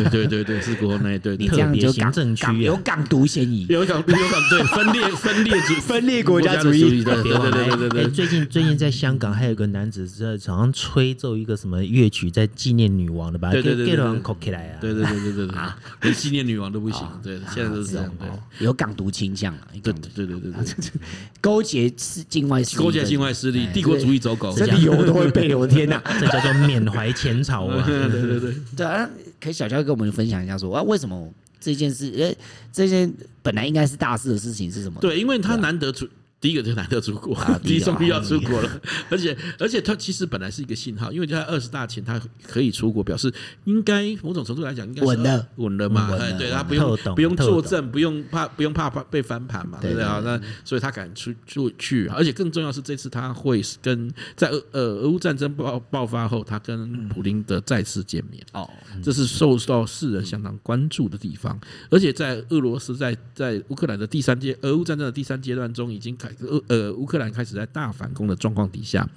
[0.00, 7.02] 对对对对，是国内，对，你这样就行政区有港独嫌疑，有港有港对分裂分裂主 分裂国家主义。
[7.02, 7.23] 的。
[7.30, 13.50] 对对对对对，最近最近在香港还有个男子在好像吹奏一个什么乐曲，在纪念女王的吧？
[13.50, 14.78] 对对对对，给起来啊！
[14.80, 15.56] 对对对对对对，
[16.02, 17.06] 连纪念女王都不行。
[17.22, 18.10] 对，现在都是这样。
[18.58, 19.68] 有港独倾向啊！
[19.82, 20.52] 对对对对对，
[21.40, 25.54] 勾结是境外势力，勾结境外势力，帝国主义走狗，这理由都会背。
[25.54, 27.84] 我的天哪， 这叫做缅怀前朝啊！
[27.86, 29.08] 对对对对， 啊，
[29.40, 32.12] 可以小乔跟我们分享一下，说啊，为什么这件事？
[32.18, 32.34] 呃，
[32.72, 35.00] 这件本来应该是大事的事情是什么？
[35.00, 36.08] 对，因为他难得出。
[36.40, 43.32] 第一个就难得出国，啊、第一终于要出国了，而且而且他其实本来是一个信号，因为在二十大前他可以出国，表示
[43.64, 45.48] 应该某种程度来讲应该稳了。
[45.56, 50.04] 稳了嘛，哎，对他不用不用作证，不用怕不用怕被翻盘嘛，对不对？
[50.04, 50.20] 啊？
[50.22, 58.44] 那所以他敢出出去，而且更重要是这次他会跟在俄呃俄乌战争爆爆发后，他跟普林德再次见面。
[58.52, 58.68] 哦，
[59.02, 66.33] 这是受到世人相当关注的地方，而且在俄罗斯在在乌克兰的第三阶俄乌战争的第三阶段中已经开。
[66.40, 69.08] 俄呃，乌克兰开始在大反攻的状况底下，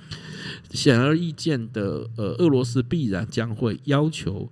[0.71, 4.49] 显而易见的，呃，俄罗斯必然将会要求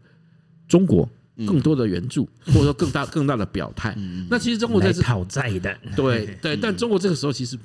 [0.68, 1.10] 中国
[1.46, 3.94] 更多的援助，或者说更大更大的表态。
[4.30, 7.58] 那其实中国在讨债的，对 对，但中国这个时候其实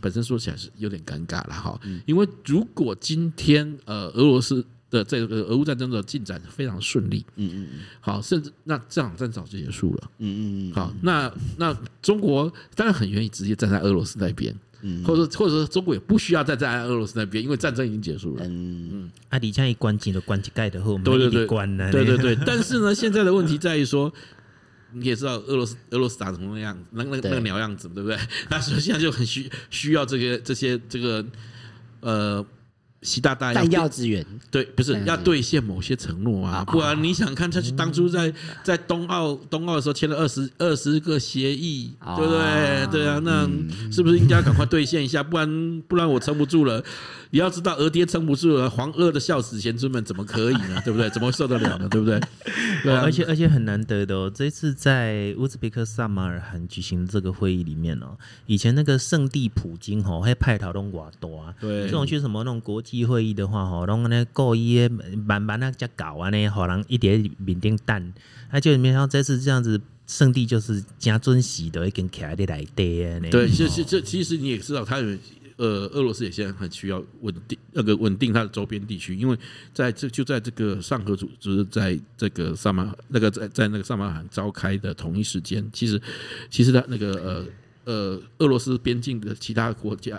[0.00, 24.10] 本身说起来是有点尴尬了哈，因为如果今天呃俄罗斯的这个俄乌战争的进展非常顺利，嗯嗯嗯，好，甚至那这场战早就结束了，嗯嗯嗯，好，那那中国当然很愿意直接站在俄罗斯那边，嗯，或者或者说中国也不需要再站在俄罗斯那边，因为战争已经结束了，嗯嗯，啊，你这样一关机的关机盖的后，对对对，关了，对对对， 但是呢，现在的问题在于说，
[24.94, 28.16] 你也知道俄罗斯俄罗斯打成那样，那那那个鸟样子，对不对？
[28.48, 31.22] 那所以现在就很需需要这些这些这个
[32.00, 32.46] 呃。
[33.02, 38.32] 习大大弹药资源，对，不是要兑现某些承诺啊，不然你想看，他去当初在
[38.64, 42.86] 在冬奥冬奥的时候签了二十二十个协议，对不对？
[42.90, 43.48] 对啊，那
[43.92, 45.22] 是不是应该赶快兑现一下？
[45.22, 46.82] 不然不然我撑不住了。
[47.30, 50.80] 你要知道，俄爹撑不住了，黄俄的孝子贤孙们怎么可以呢？
[50.84, 51.10] 对不对？
[51.10, 51.88] 怎么受得了呢？
[51.88, 52.18] 对不对？
[52.82, 64.88] 对，而且而且很难得的哦，这次在乌兹别克萨马尔罕举行这个会议里面哦，以前那个圣地普京吼还派头拢瓦多啊，对，这种去什么那种国际会议的话吼，拢呢故意
[65.26, 68.14] 慢慢那在搞啊呢，好让一点缅甸蛋，
[68.50, 73.20] 那就没想到这次这样子，圣地就是加尊喜的一根卡的来的。
[73.30, 75.18] 对，其实这其实你也知道他有。
[75.58, 79.36] 呃，俄罗斯也现在很需要稳定那个稳定它的周边地区，因为
[79.74, 86.00] 在这就在这个上合组织在这个萨马那个在在那个萨马罕召开的同一时间，其实
[86.48, 87.12] 其实它那个
[87.84, 90.18] 呃呃俄罗斯边境的其他国家。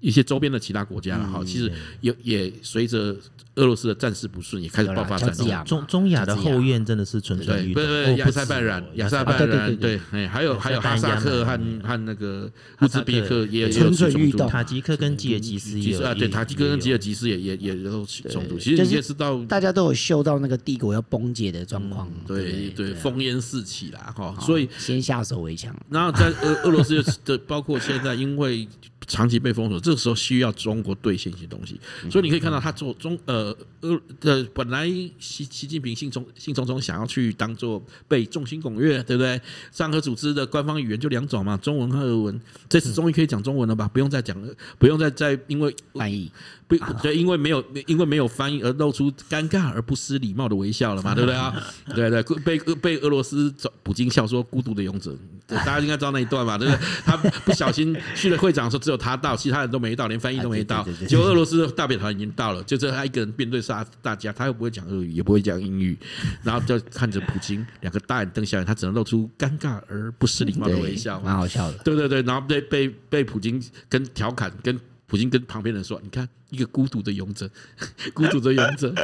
[0.00, 3.14] 一些周边的其他国家了哈，其实也也随着
[3.56, 5.64] 俄罗斯的战事不顺，也开始爆发战争。
[5.64, 7.82] 中中亚的后院真的是蠢蠢欲动。
[7.82, 14.48] 对对对，亚塞拜然，亚塞拜然，对，哎，还有还有哈萨克和和那个乌兹别克也有蠢蠢欲动。
[14.48, 18.58] 塔吉克跟吉尔吉斯也啊，对，塔吉克跟吉尔吉斯也也也都冲突。
[18.58, 22.10] 其实你也知道，大家都有嗅到那个帝国要崩解的状况。
[22.26, 25.76] 对对，烽烟四起啦哈，所以先下手为强。
[25.90, 28.66] 然后在俄俄罗斯的，包括现在因为。
[29.10, 34.86] 长期被封锁，这个时候需要中国兑现一些东西，所以你可以看到他做中呃呃呃本来
[35.18, 39.40] 习习近平兴冲兴冲冲想要去当做被众星拱月，对不对？
[39.72, 42.40] 上合组织的官方语言就两种嘛，中文和俄文。
[42.68, 43.88] 这次终于可以讲中文了吧？
[43.92, 46.30] 不用再讲了，不用再再因为翻译。
[46.68, 51.52] 不对，因为没有因为没有翻译而露出尴尬而不失礼貌的微笑了嘛， 对不对啊？
[51.96, 55.12] 对对， 被被俄罗斯普京笑说孤独的勇者，
[55.48, 56.56] 大家应该知道那一段吧？
[56.56, 56.80] 对不对？
[57.04, 60.86] 他不小心去了会场的时候，只有他到，其他人都没到，连翻译都没到。
[61.08, 65.98] 结果俄罗斯的代表团已经到了，就只有他一个人面对杀大家，他又不会讲俄语，也不会讲英语，
[66.42, 71.78] 然后就看着普京两个大眼瞪小眼，他只能露出尴尬而不失礼貌的微笑，蛮好笑的。
[71.78, 74.78] 对对对，然后被被被普京跟调侃跟。
[75.06, 77.50] 普京跟旁边人说：“你看，一个孤独的勇者，
[78.14, 78.94] 孤独的勇者。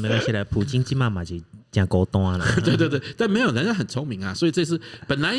[0.00, 1.36] 没关系啦，普京今妈妈就
[1.70, 2.44] 讲高端了。
[2.64, 5.36] 对对对，但没有人家很聪明啊，所以这次本来。”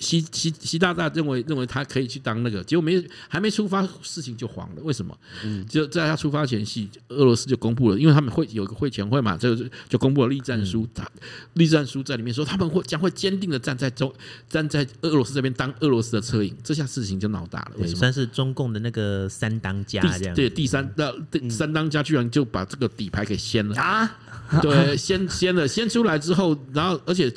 [0.00, 4.82] 习习习大大认为认为他可以去当那个，结果没还没出发，事情就黄了。
[4.82, 5.16] 为什么？
[5.44, 10.86] 嗯，就在他出发前夕，俄罗斯就公布了，因为他们会有一个会前会嘛，这个就公布了栗战书。
[10.94, 11.06] 他
[11.54, 14.12] 栗战书在里面说，他们会将会坚定的站在中
[14.48, 16.54] 站在俄罗斯这边，当俄罗斯的车影。
[16.62, 17.72] 这下事情就闹大了。
[17.78, 17.98] 为什么？
[17.98, 20.34] 算是中共的那个三当家这样。
[20.34, 21.12] 对，第三那
[21.50, 24.18] 三当家居然就把这个底牌给掀了啊！
[24.60, 27.32] 对，掀掀了，掀出来之后，然后而且。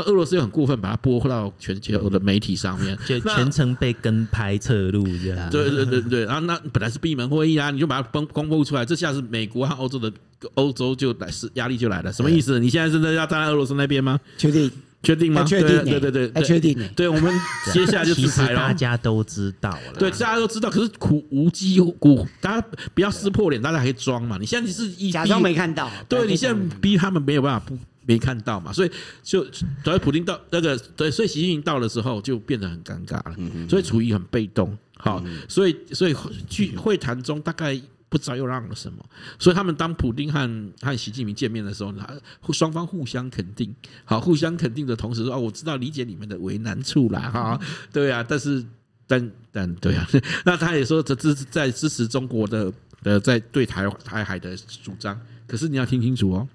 [0.00, 5.50] 俄罗斯又很过分，把它播到全球的媒体上面，就全程被跟拍侧录这样。
[5.50, 10.12] 对对对对，然后那本来是闭门会议啊，你就把它公公布出来，这下是美国和欧洲的
[10.54, 12.58] 欧洲就来是压力就来了，什么意思？
[12.58, 14.18] 你现在真的要站在俄罗斯那边吗？
[14.38, 14.70] 确定？
[15.02, 15.42] 确定吗？
[15.42, 15.84] 确定？
[15.84, 16.78] 对对对，确定。
[16.94, 17.34] 对，我们
[17.72, 24.38] 接下来就其实大家都知道了，对，大家都知道，可是苦无机苦，大家不要撕破脸，大家可以装嘛。
[24.38, 27.76] 你现在你是一假装没看到，对你现在逼他们没有办法不。
[28.06, 28.90] 没看到嘛，所以
[29.22, 29.44] 就
[29.84, 33.36] 所以普京到那个对，所以习近平到的时候就变得很尴尬了，
[33.68, 34.76] 所以处于很被动。
[34.96, 36.14] 好，所以所以
[36.48, 39.04] 去会谈中大概不知道又让了什么，
[39.38, 42.06] 所以他们当普京和和习近平见面的时候呢，
[42.52, 47.60] 双方互相肯定，好，互相肯定的同时说哦，我知道理解你们的为难处啦，哈，
[47.92, 48.64] 对啊，但是。
[49.04, 50.08] 但但对啊，
[50.46, 55.20] 那他也说这支持在支持中国的呃在对台台海的主张。
[55.46, 56.48] 可是你要听清楚哦，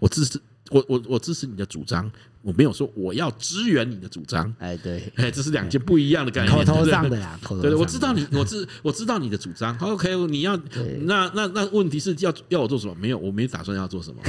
[0.00, 2.10] 我支持我我我支持你的主张。
[2.44, 10.54] 我没有说我要支援你的主张，哎，对，哎，这是两件不一样的概念，口头上的呀，对对，我知道你，我知我知道你的主张，OK，你要
[11.04, 12.94] 那那那问题是要要我做什么？
[12.96, 14.20] 没有，我没打算要做什么。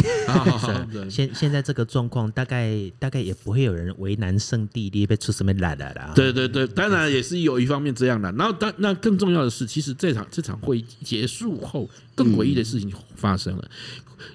[1.11, 6.13] 现现在这个状况，大概大概也不会有人为难圣地，你被出什么来了啦？
[6.15, 8.31] 对对对，当然也是有一方面这样的。
[8.31, 13.69] 然后，但那更重要的是，其实这场这场会议结束后，更诡异的事情发生了，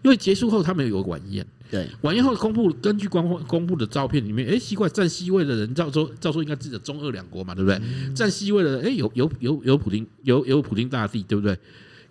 [0.03, 1.47] 因为结束后他们有个晚宴。
[1.71, 7.81] 对，晚宴后公布，根据官方公布的照片里面，哎，奇怪，站 C 位的人，照说照说应该记得中俄两国嘛，对不对？
[7.81, 11.57] 嗯、站 C 位的人，哎，有有有有普丁，有有普丁大帝，对不对？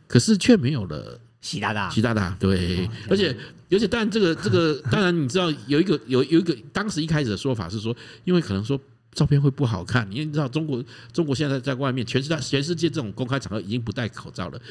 [0.07, 3.35] 可是却没有了习大大，习大大，对，哦、而且
[3.69, 8.79] 而且，当然这个这个，当然你知道有一个有有一个，当时一开始的说法是说，因为可能说
[9.11, 14.61] 照片会不好看，因为你知道中国中国现在在外面，全世界全世界这种公开场合已经不戴口罩了，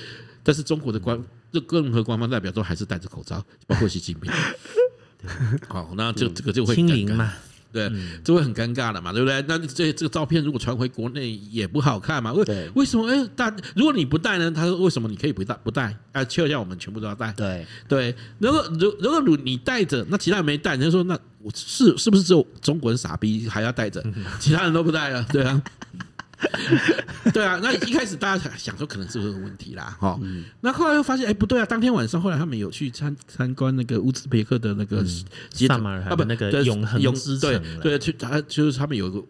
[0.42, 4.30] 但是中国的官，这任何官方代表都还是戴着口罩， 包括习近平。
[5.68, 7.32] 好，那就这个就会清零嘛，
[7.72, 7.90] 对，
[8.22, 9.44] 就会很尴尬了嘛，对不对？
[9.48, 12.32] 那这这个照片如果传回国内也不好看嘛？
[12.32, 13.08] 为为什么？
[13.08, 14.48] 哎，大如果你不戴呢？
[14.50, 15.96] 他说为什么你可以不戴不戴？
[16.12, 17.32] 啊，确认一下我们全部都要戴。
[17.32, 24.04] 对对，如果如如果你戴着，那其他人没戴，人家说那我是是不是只有中国人傻逼还要戴着，
[24.38, 25.26] 其他人都不戴了？
[25.32, 25.61] 对啊。
[27.35, 35.05] 对啊，那一开始大家想说可能是不是有问题啦，哈、嗯，那后来又发现，哎，不对啊，当天晚上后来他们有去参参观那个乌兹别克的那个
[35.51, 39.24] 萨马尔不，那个永恒之城，对对，去他就是他们有一个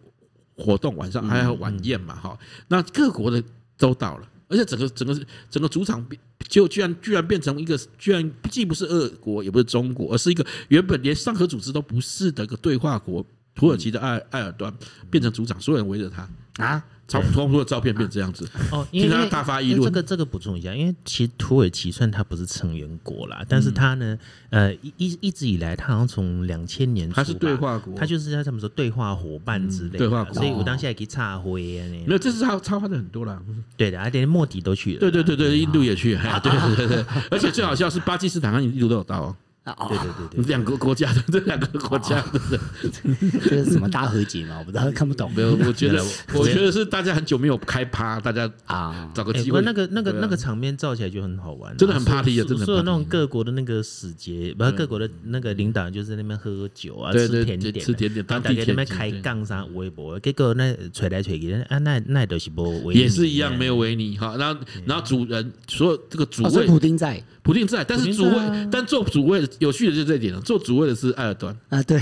[0.55, 3.43] 活动，晚上还要晚宴嘛，哈、嗯，那各国的
[3.77, 5.19] 都到了，而且整个整个
[5.49, 6.05] 整个主场
[6.47, 14.71] 就居然居然变成一个，居然既不是俄国也不是中国，而是一个原本连上合组织都不是的一个对话国，土耳其的埃埃尔端
[15.09, 16.29] 变成主场，所有人围着他。
[16.63, 16.85] 啊。
[17.09, 18.47] 差不多的照片变这样子。
[18.71, 19.83] 哦，因为他大发议论。
[19.83, 24.17] 这个这个补充一下，因为其实土耳其算它不是成员国啦，但是它呢，
[24.51, 33.41] 呃，一一直以来，它好像从两千年它是对话国，它就是要怎么说对话伙伴之类的，对话国，所以我当下也可以插灰啊，没有，这是他插花的很多啦，
[33.75, 39.87] 对的，而且莫迪都去了，对对对对，印度也去，对对对对，而且最好笑是巴基斯坦和印度都有到哦。
[39.89, 42.59] 对对对对，两个国家的 这两个国家的，
[43.43, 44.57] 这是什么大和解吗？
[44.59, 45.31] 我不知道，看不懂。
[45.35, 49.61] 没有，我觉得，我觉得是大家很久没有开趴，大家啊找个机会。
[49.61, 52.45] 那个那个那个场面照起来就很好玩，真的很 party 啊！
[52.47, 64.35] 真的，所有那种各国的那个使节，不是各国的那个领导，就是在那边喝酒啊，吃甜点，吃甜点，大家在那边开杠啥微博，结果那吹来吹去，啊，那那都是不维，也是一样没有维尼哈。
[64.37, 67.23] 然后然后主人所有这个主位，普丁在。
[67.49, 70.39] 普丁在，但是主位，啊、但做主位有趣的就是这一点了。
[70.41, 71.99] 做主位的是埃尔段啊，对，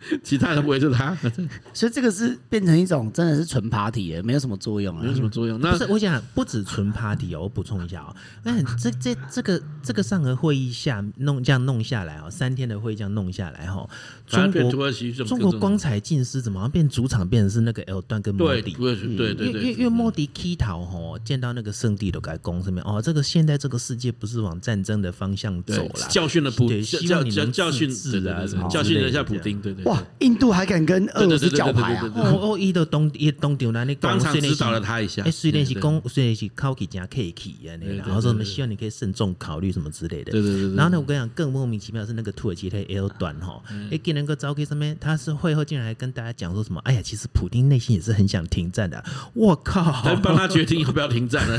[0.22, 1.16] 其他人不会是他，
[1.72, 5.60] 所以这个是变成一种真的是纯 party 耶，没有什么作用啊，没有什么作用。
[5.60, 13.88] 那不是我想不止纯 party 哦，我补充一下哦，那这这这个这个上合会议下弄这样弄下来哦，三天的会议这样弄下来哈，
[14.26, 14.92] 中国
[15.24, 18.72] 中国光彩尽失，怎么样变主场变成是那个 L 段跟莫迪？
[18.72, 18.94] 对
[19.34, 27.90] 对对，因为因为莫迪 K 逃哦，见到那个圣地都该攻上面哦，这个现在这个世界不是往战争的方向走了，教训了普，教教教训
[28.28, 29.84] 啊，教训了一下普丁，对对。
[29.88, 32.10] 哇，印度还敢跟俄罗斯叫牌啊！
[32.14, 35.22] 哦哦，伊都东伊东丢那，你当场指导了他一下。
[35.22, 37.72] 哎，虽然是公，虽然是考起加 K K 啊，
[38.06, 40.30] 然后说什么希望你可以慎重考虑什么之类的。
[40.30, 40.74] 对对对。
[40.74, 46.78] 然后呢，我跟你讲，更莫名其妙是那个土耳其的 L 段哈，哎，给那个招 K 上面，他是会后竟然还跟大家讲说什么？
[46.84, 49.02] 哎呀，其实普丁内心也是很想停战的。
[49.32, 50.02] 我靠！
[50.22, 51.58] 帮他决定要不要停战了。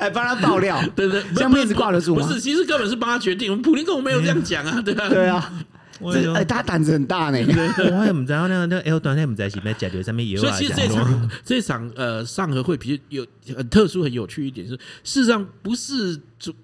[0.00, 2.26] 哎，帮他爆料，对对，这样面子挂得住吗？
[2.26, 3.50] 不是，其实根本是帮他决定。
[3.50, 5.08] 我们普丁根本没有这样讲啊，对吧？
[5.08, 5.52] 对啊，
[6.34, 7.38] 哎，他胆子很大呢。
[7.38, 10.40] 我也不知道那个那个 L 段，他也不在前面解决上面也有。
[10.40, 16.54] 所以其实这场这场呃上合会比较有很特殊、很有趣一点是，事实上不是主。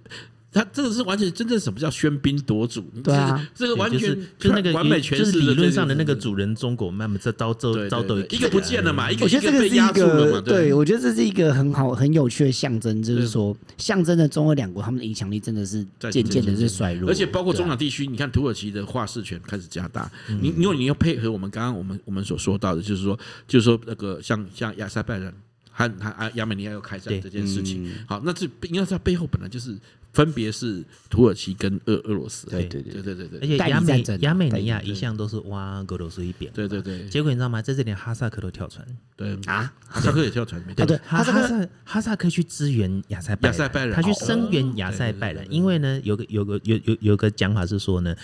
[0.52, 2.82] 他这个是完全真正什么叫喧宾夺主？
[3.02, 25.32] 对啊，这个完全就那个完美诠释理论上的那个主人中国，慢慢在招招招都一个不见了嘛，一个我觉得这个是一个对，我觉得这是一个很好很有趣的象征，就是说象征着中俄两国他们的影响力真的是渐渐的是衰弱，而且包括中亚地区，你看土耳其的话事权开始加大，你因为你要配合我们刚刚我们我们所说到的，就是说就是说那个像像亚塞拜然
[25.70, 29.74] 和和啊亚美尼亚要开战这件事情，好，那这应该是它背后本来就是。
[30.12, 37.08] 分别是土耳其跟俄俄罗斯，对对对对对对，而且亚美亚美尼亚一向都是挖俄罗斯一边，对对对。
[37.08, 37.62] 结果你知道吗？
[37.62, 39.34] 在这里哈萨克都跳船，对。
[39.46, 40.96] 啊，哈萨克也跳船，对对。
[40.98, 48.14] 哈萨克哈萨克去支援亚塞拜亚塞拜然，他去声援亚塞拜然，因为呢，有个有个有有有个讲法是说呢。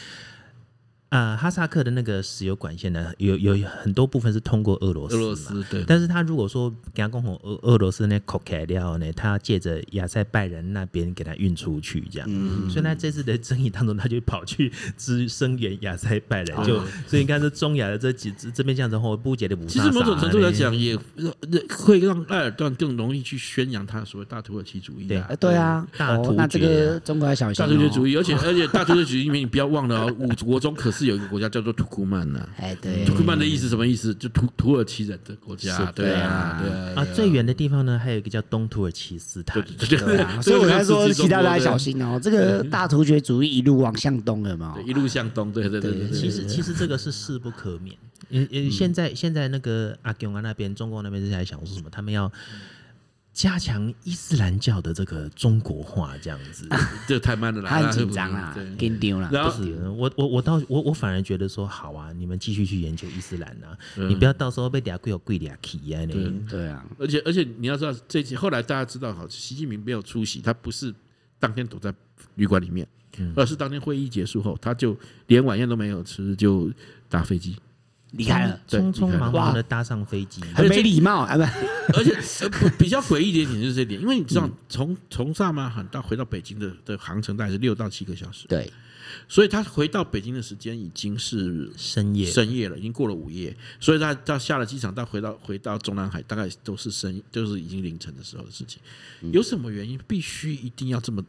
[1.11, 5.83] 呃，哈萨克的那个石油管线呢，有有很多部分是通过俄罗斯，俄罗斯对。
[5.87, 12.29] 但是他如果说给他共同俄俄罗斯那口开掉呢，他要借着亚塞拜人那边给他运出去，这样。
[12.31, 12.69] 嗯。
[12.69, 19.57] 所以，在这次的争议当中，他就跑去支声援亚塞拜人，就所以你看，这中亚的这几这边这样子后不解的。
[19.67, 20.95] 其实某种程度来讲，也
[21.71, 25.07] 会让埃尔段更容易去宣扬他所谓大土耳其主义。
[25.07, 26.37] 对对啊，大突厥。
[26.37, 27.65] 那这个中国要小心。
[27.65, 32.49] 大土耳其主义，而且而且大土耳其主义因为，你不要忘了哦，五国中可是有一个国家叫做土库曼呐。
[32.57, 33.05] 哎，对。
[33.05, 34.13] 土库曼的意思什么意思？
[34.15, 35.93] 就土土耳其人的国家。
[35.93, 36.93] 对啊，对啊。
[36.97, 39.65] 啊，最远的地方呢，还有一个叫东土耳其斯坦。
[39.89, 40.41] 对啊。
[40.43, 42.19] 所以我 才说，其他大家小心哦。
[42.23, 44.77] 这个大突厥主义一路往向东了嘛？
[44.85, 46.11] 一路向东，对对对对。
[46.11, 47.97] 其实其实这个是势不可免。
[48.31, 51.89] 嗯嗯，现在现在那个阿共啊那边，中国那边是在想说什么？
[51.91, 52.31] 他们要
[53.39, 56.69] 加强伊斯兰教的这个中国化，这样子，
[57.07, 59.29] 这太慢了啦，他很紧张了，跟丢了。
[59.29, 63.79] 不是，我我我倒我我反而觉得说好啊，你们继续去研究伊斯兰啊，
[64.09, 66.05] 你不要到时候被俩贵有贵俩起啊。
[66.05, 70.93] 对对啊，而且而且你要知道，这次后来大家知道，好，习近平没有出席，他不是
[71.39, 71.95] 当天躲在
[72.35, 72.85] 旅馆里面，
[73.37, 74.97] 而是当天会议结束后，他就
[75.29, 76.69] 连晚宴都没有吃，就
[77.09, 77.55] 搭飞机。
[78.13, 81.37] 离开了，匆匆忙忙的搭上飞机，很没礼貌 啊！
[81.37, 81.43] 不，
[81.99, 82.17] 而且
[82.79, 88.73] 比较诡异的一点就是这点，因为你知道，从从萨马罕到回到北京的的航程大概是六到七个小时，对，
[89.29, 98.81] 所以他回到北京的时间已经是深夜，深夜了，已经过了午夜，所以他到下了机场到回到回到中南海，大概都是深，就是已经凌晨的时候的事情。
[99.33, 100.01] 有什么原因？
[100.09, 101.23] 必须一定要这么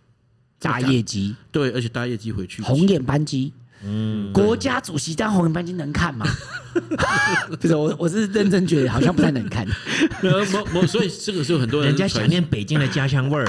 [0.60, 1.36] 搭夜机？
[1.52, 3.52] 对，而且搭夜机回去，红眼班机。
[3.86, 6.26] 嗯，国家主席当红眼班机能看吗？
[7.60, 9.66] 不是我，我是认真觉得好像不太能看。
[10.22, 10.46] 呃，
[10.88, 13.46] 所以这个时候很多人，人家想念北京的家乡味儿，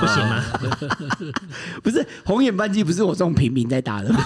[0.00, 0.44] 不行吗？
[1.82, 4.24] 不是红眼班机，不是我这种平民在打的吗？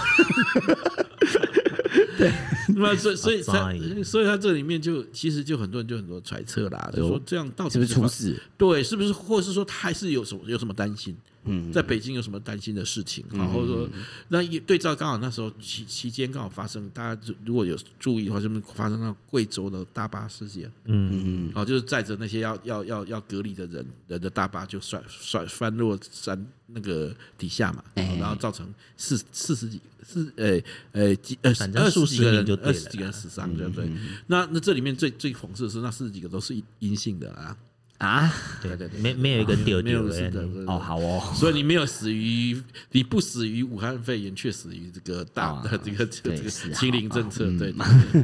[2.17, 2.31] 对，
[2.81, 8.39] 那所以所以 他所以他这里面就其实就很多人就很多揣测啦，就说这样到底是不是出事？
[8.57, 11.15] 对，是不是，或者是说他还是有什么有什么担心？
[11.49, 13.23] 嗯，在北京有什么担心的事情？
[13.31, 13.87] 然后说，
[14.27, 20.69] 那也对照刚好那时候期期间刚好发生，大家如果有注意的话，就发生到贵州的大巴事件。
[20.85, 28.67] 嗯嗯，哦，就是载着那些要要要要隔离的人人的大巴就摔摔翻落山那个底下嘛，然后造成
[28.97, 30.61] 四四十几四呃
[30.93, 33.91] 呃几呃二十几个人就二十几个人死伤，对不对？
[34.27, 37.55] 那那这里面最最讽刺的是，那四十几个都是阴性的啊。
[37.97, 38.31] 啊，
[38.61, 40.29] 对对对，没没有一个丢丢的
[40.67, 42.55] 哦，好哦， 所以你没有死于，
[42.91, 47.73] 你不死于武汉肺炎，却死于这个大的这个这个清零政策，对，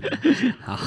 [0.62, 0.80] 好，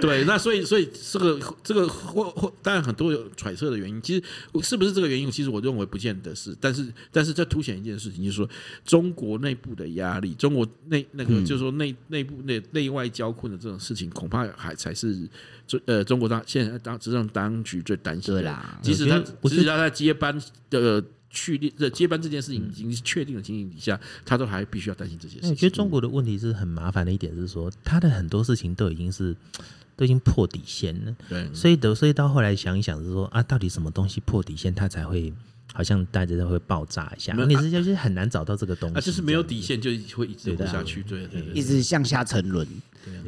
[0.00, 4.22] 对，那所以所以这个这个或或当然很多有揣测的原因，其实
[4.62, 5.30] 是不是这个原因？
[5.30, 8.48] 其实我认为不见得是，但是但是这凸显一件事情，就是说
[8.86, 15.28] 中国内部的压力，中国内那个就是说内内部内内外交困的这种事情，恐怕还才是。
[15.66, 20.38] 中呃，中国当现在当执政当局最担心的啦，即使他即使他在接班
[20.70, 25.50] 的确定这接班这件事情已经确定的情形底下，他都还必须要担心这些事情。
[25.50, 29.34] 我觉得中国的问题是很麻烦的一点是说，他的很多事情都已经是
[29.96, 35.32] 都已经破底线了，对，所以得所以到后来想一想是说啊，到底什么东西破底线，他才会。
[35.76, 42.66] 好像大家都会爆炸一下，问题是就是很难找到这个东西，啊，就是没有底线就会一直活下去，对一直向下沉沦。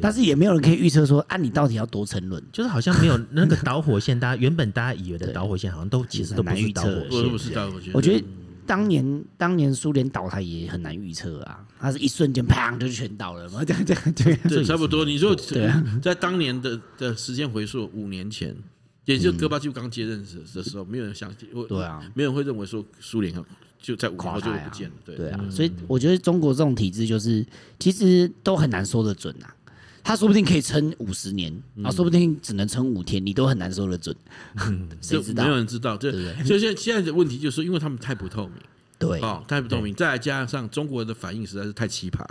[0.01, 2.41] 但是也没有人可以预测说，啊，你到底要多沉沦？
[2.51, 7.91] 就是好像没有那个导火线，大家原本大家以为的导火线，好像都其实都不是导火线，不是导火线。
[7.93, 8.25] 我觉得
[8.65, 15.03] 当年当年苏联倒台也很难预测啊，它是一瞬间砰就全倒了嘛，这样这样对，差不多。
[15.03, 15.69] 你说对，
[16.01, 18.55] 在当年的的时间回溯五年前。
[19.07, 23.33] 也就戈巴乔夫刚接任的时候，没有人相信，对啊，没有人会认为说苏联
[23.81, 25.15] 就在五年后就会不见了，对。
[25.15, 27.45] 对啊，所以我觉得中国这种体制就是
[27.79, 29.55] 其实都很难说得准啊，
[30.03, 31.51] 他说不定可以撑五十年
[31.83, 34.13] 啊，说不定只能撑五天，你都很难说得准，
[34.99, 35.43] 谁知道？
[35.45, 36.11] 没有人知道，对。
[36.43, 38.55] 所以现现在的问题就是因为他们太不透明。
[38.99, 42.25] 对，哦，太不透明，再加上中国人的反应实在是太奇葩。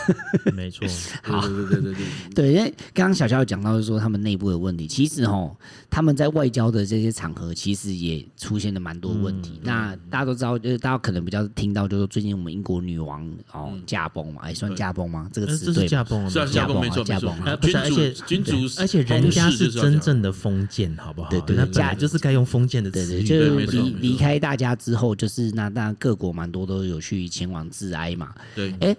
[0.54, 0.86] 没错，
[1.22, 2.04] 好，对对对对对，
[2.34, 5.54] 对，因为刚刚小乔有讲到，就是说他们内部的问题，其实哦，
[5.88, 9.60] 他们在外交的这些场合，其实也出现了蛮多问题。
[9.62, 15.28] 那大家都知道，就是大家可能比较听到，就是最近我们英国女王哦驾崩嘛，哎，算驾崩吗？
[15.32, 17.32] 这个词对，驾崩，驾崩，没错，驾崩。
[17.44, 21.28] 而且君主，而且人家是真正的封建，好不好？
[21.28, 28.34] 对对，那驾就是该用封建的词语，就是离离开大家之后，就是那那各国蛮多都有去前往致哀嘛。
[28.56, 28.96] 对，哎。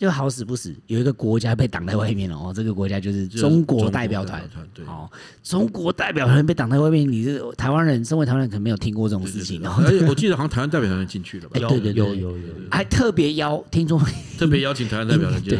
[0.00, 4.42] 就好死不死有一个国家被挡在外面了哦，这个国家就是中国代表团。
[4.86, 5.06] 哦，
[5.42, 9.74] 中国代表团被挡在外面，你是台湾人，身为台湾人可能没有听过这种事情哦。
[9.84, 11.60] 而且我记得好像台湾代表团进去了吧？
[11.68, 14.00] 对对对，有有有，还特别邀听众，
[14.38, 15.58] 特别邀请台湾代表团进去。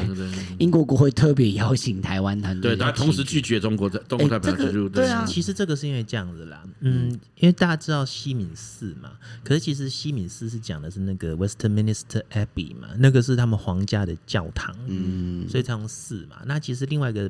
[0.59, 4.89] 英国国会特别邀请台湾团队，对，他同时拒绝中国的中国代表团进入。
[4.89, 9.11] 对啊，其实这个是因为这样子啦，嗯，因为大家知道西敏寺嘛，
[9.45, 16.37] 可是其实西敏寺是讲的是那个 Westminster Abbey 嘛，那个是他们皇家的教堂，嗯，所以才用寺嘛。
[16.47, 17.29] 那其实另外一个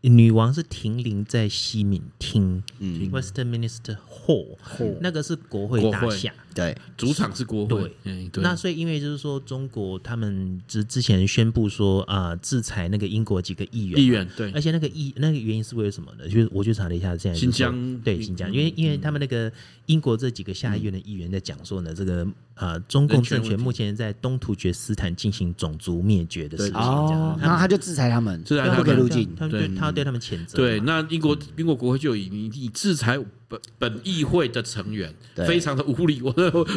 [0.00, 4.56] 女王是停灵在西敏厅，嗯，Westminster Hall，
[5.02, 6.32] 那个是国会大厦。
[6.54, 7.94] 对，主场是国会。
[8.04, 16.28] 对，那所以因为就是说，中国他们之之前宣布说啊，制裁那个英国几个议员，议员对，而且那个议那个原因是为了什么呢？
[16.28, 17.72] 就是我去查了一下，现在新疆。
[18.02, 19.50] 对新疆，因为因为他们那个
[19.86, 30.56] 英国这几个下议院的议员在讲说呢，这个呃中共政权目前在东突厥斯坦进行种族灭绝的事情，哦，然后他就制裁他们，制裁他不可入境，他对他要对他们谴责。
[30.56, 33.18] 对，那英国英国国会就以你你制裁。
[33.52, 35.14] 本本议会的成员
[35.46, 36.32] 非常的无理， 我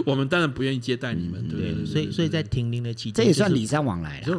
[0.05, 4.35] 我们当然不愿意接待你们，对，所以所以在停灵的期间，这也算礼尚往来，对，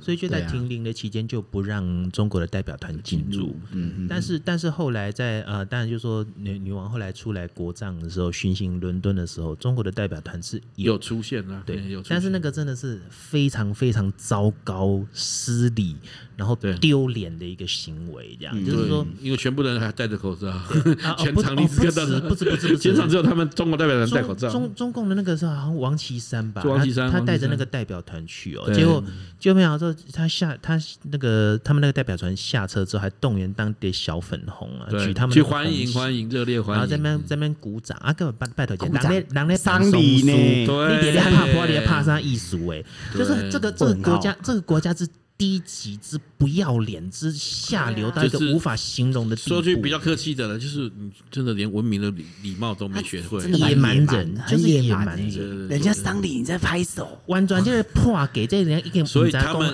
[0.00, 15.96] 所以就在停灵的期间就不让中国的代表团进入，嗯，但是但是后来在呃，当然就是说女女王后来出来国葬的时候，巡行伦敦的时候，中国的代表团是有出现啊，对，有，但是那个真的是非常非常糟糕、失礼，
[16.36, 20.52] 然后丢脸的一个行为，这样就是说，因为全部人还戴着口罩，
[21.18, 21.63] 全场。
[21.66, 24.48] 不止不止不止，现场只有他们中国代表团戴口罩。
[24.50, 26.62] 中中共的那个是好像王岐山吧？
[26.64, 29.02] 王岐山，他带着那个代表团去哦，结果
[29.38, 30.78] 就没想到他下他
[31.10, 42.82] 那个他们那个代表团下车之后，还动员当地小粉红啊，举他们去欢迎欢迎热烈欢迎，然后在那边在那边鼓掌啊，根本拜拜托，人家人家丧礼呢，对，你别怕破，你怕啥艺术哎，
[43.14, 45.06] 就是这个这个国家这个国家是。
[45.36, 49.48] 低级之不要脸之下流到一个无法形容的地步。
[49.48, 55.68] 说句比较客气的了，就是你真的连文明的礼礼貌都没学会，野蛮人，就是野蛮人。
[55.68, 59.04] 人家桑礼你在拍手，弯转就是破给这人家一点。
[59.04, 59.72] 所以他们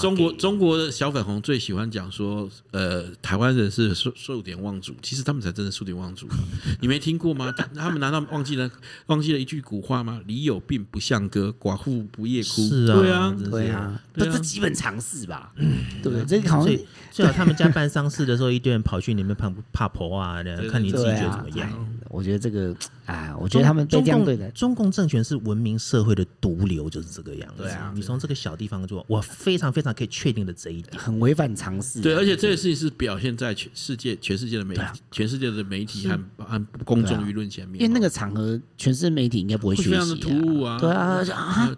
[0.00, 6.28] 中国中国的小粉红最喜欢讲说，呃，台湾人是数数典忘祖，其实他们才真的数典忘祖。
[6.80, 7.50] 你没听过吗？
[7.74, 8.70] 他们难道忘记了
[9.06, 10.20] 忘记了一句古话吗？
[10.26, 12.68] 李有病不像歌，寡妇不夜哭。
[12.68, 15.52] 是啊，对啊，对啊，这是基本常识吧？
[15.56, 16.76] 嗯，对，这个好像
[17.12, 21.70] 最好他们家办丧事的时候，一堆人跑去里面怕怕婆啊，看你自己觉得怎么样？
[22.08, 22.74] 我觉得这个，
[23.06, 27.62] 哎，我觉得他们中共对中共政权是文明社会的毒瘤，就是这个样子。
[27.62, 32.00] 对啊，你从这个小地方做，我非常非常可以确定的这一点，很违反常识。
[32.00, 34.82] 对，而且这个事情是表现在全世界、全世界的媒体、
[35.12, 37.80] 全世界的媒体和和公众舆论前面。
[37.80, 39.90] 因为那个场合，全世界媒体应该不会学习。
[39.90, 40.78] 非常的突兀啊！
[40.80, 41.24] 对啊，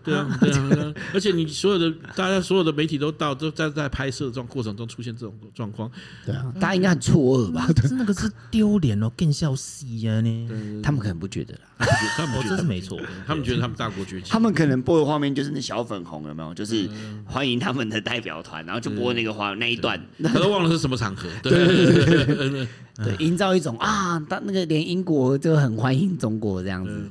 [0.03, 3.35] 对啊，对啊，而且你所有的大家所有的媒体都到。
[3.35, 5.91] 都在在拍摄这种过程中出现这种状况，
[6.25, 7.69] 对啊，大家应该很错愕吧？
[7.91, 10.81] 那个是丢脸哦，更笑死啊呢！
[10.81, 11.87] 他们可能不觉得啦，
[12.17, 16.55] 他们觉得这是没错，他们觉得他们大国崛起，他们可能播的画面就是那小粉红有没有？
[16.55, 16.89] 就是
[17.25, 21.53] 欢迎他们的代表团，然后就播那个画那一段，他都忘了是什么场合， 对。
[21.53, 27.11] 对对对对，营造一种啊，当那个连英国就很欢迎中国这样子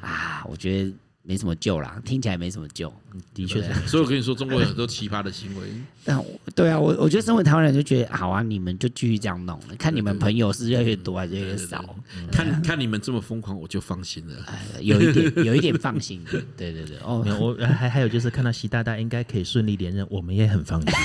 [0.00, 0.92] 啊，我觉得。
[1.30, 2.92] 没什么救啦，听起来没什么救，
[3.32, 3.72] 的确是。
[3.86, 5.68] 所以我跟你说，中国有很多奇葩的行为。
[6.04, 6.20] 但
[6.56, 11.94] 对啊，我我觉得身为台湾人就觉得好啊，你们就继续这样弄，看你们朋友是越来越多还是越来越少。
[12.32, 14.34] 看看你们这么疯狂，我就放心了。
[14.80, 16.20] 有一点有一点放心。
[16.56, 20.90] 对对对，哦，我还还有就是看到习大大应该可以顺利连任，我们也很放心。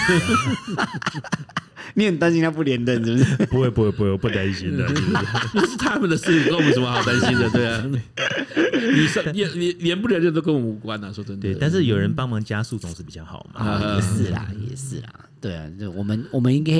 [1.93, 3.35] 你很担心他不连任是不是？
[3.47, 4.85] 不会不会不会，我不担心的，
[5.53, 7.49] 那是他们的事，跟我们什么好担心的？
[7.51, 7.85] 对啊，
[8.95, 11.41] 你是连连连不连任都跟我们无关啊，说真的。
[11.41, 13.95] 对，但是有人帮忙加速总是比较好嘛。
[13.95, 15.09] 也是啦，也是啦。
[15.39, 16.73] 对啊，就我们我们应该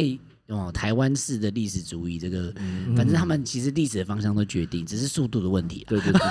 [0.47, 2.53] 哦，台湾式的历史主义，这个
[2.95, 5.86] 反正他们其实历史的方向都决定，只是速度的问题。
[5.88, 6.22] 对对对，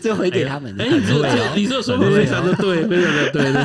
[0.00, 0.74] 这回给他们。
[0.80, 3.64] 哎，你这你这说的非常的对，非常的对对，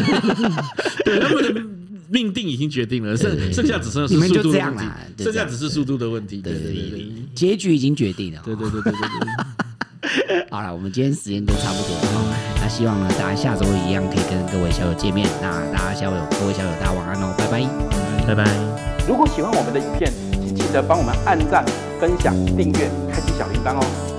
[1.06, 1.62] 对他们的。
[2.10, 4.86] 命定已经决定了，剩剩下只剩是速度的问题，
[5.20, 6.42] 剩下只是速度的问题。
[6.42, 8.42] 对对对，结局已经决定了。
[8.44, 9.28] 对对对对对对。
[10.50, 15.30] 好了，我们今天时间都差不多了，那希望呢，大家下周一样可以跟各位小友见面。
[15.42, 17.62] 那大家小友，各位小友，大家晚安哦，拜拜，
[18.26, 18.44] 拜拜。
[19.08, 21.64] 如果喜欢我们的影片，请记得帮我们按赞、
[22.00, 24.19] 分享、订阅、开启小铃铛哦。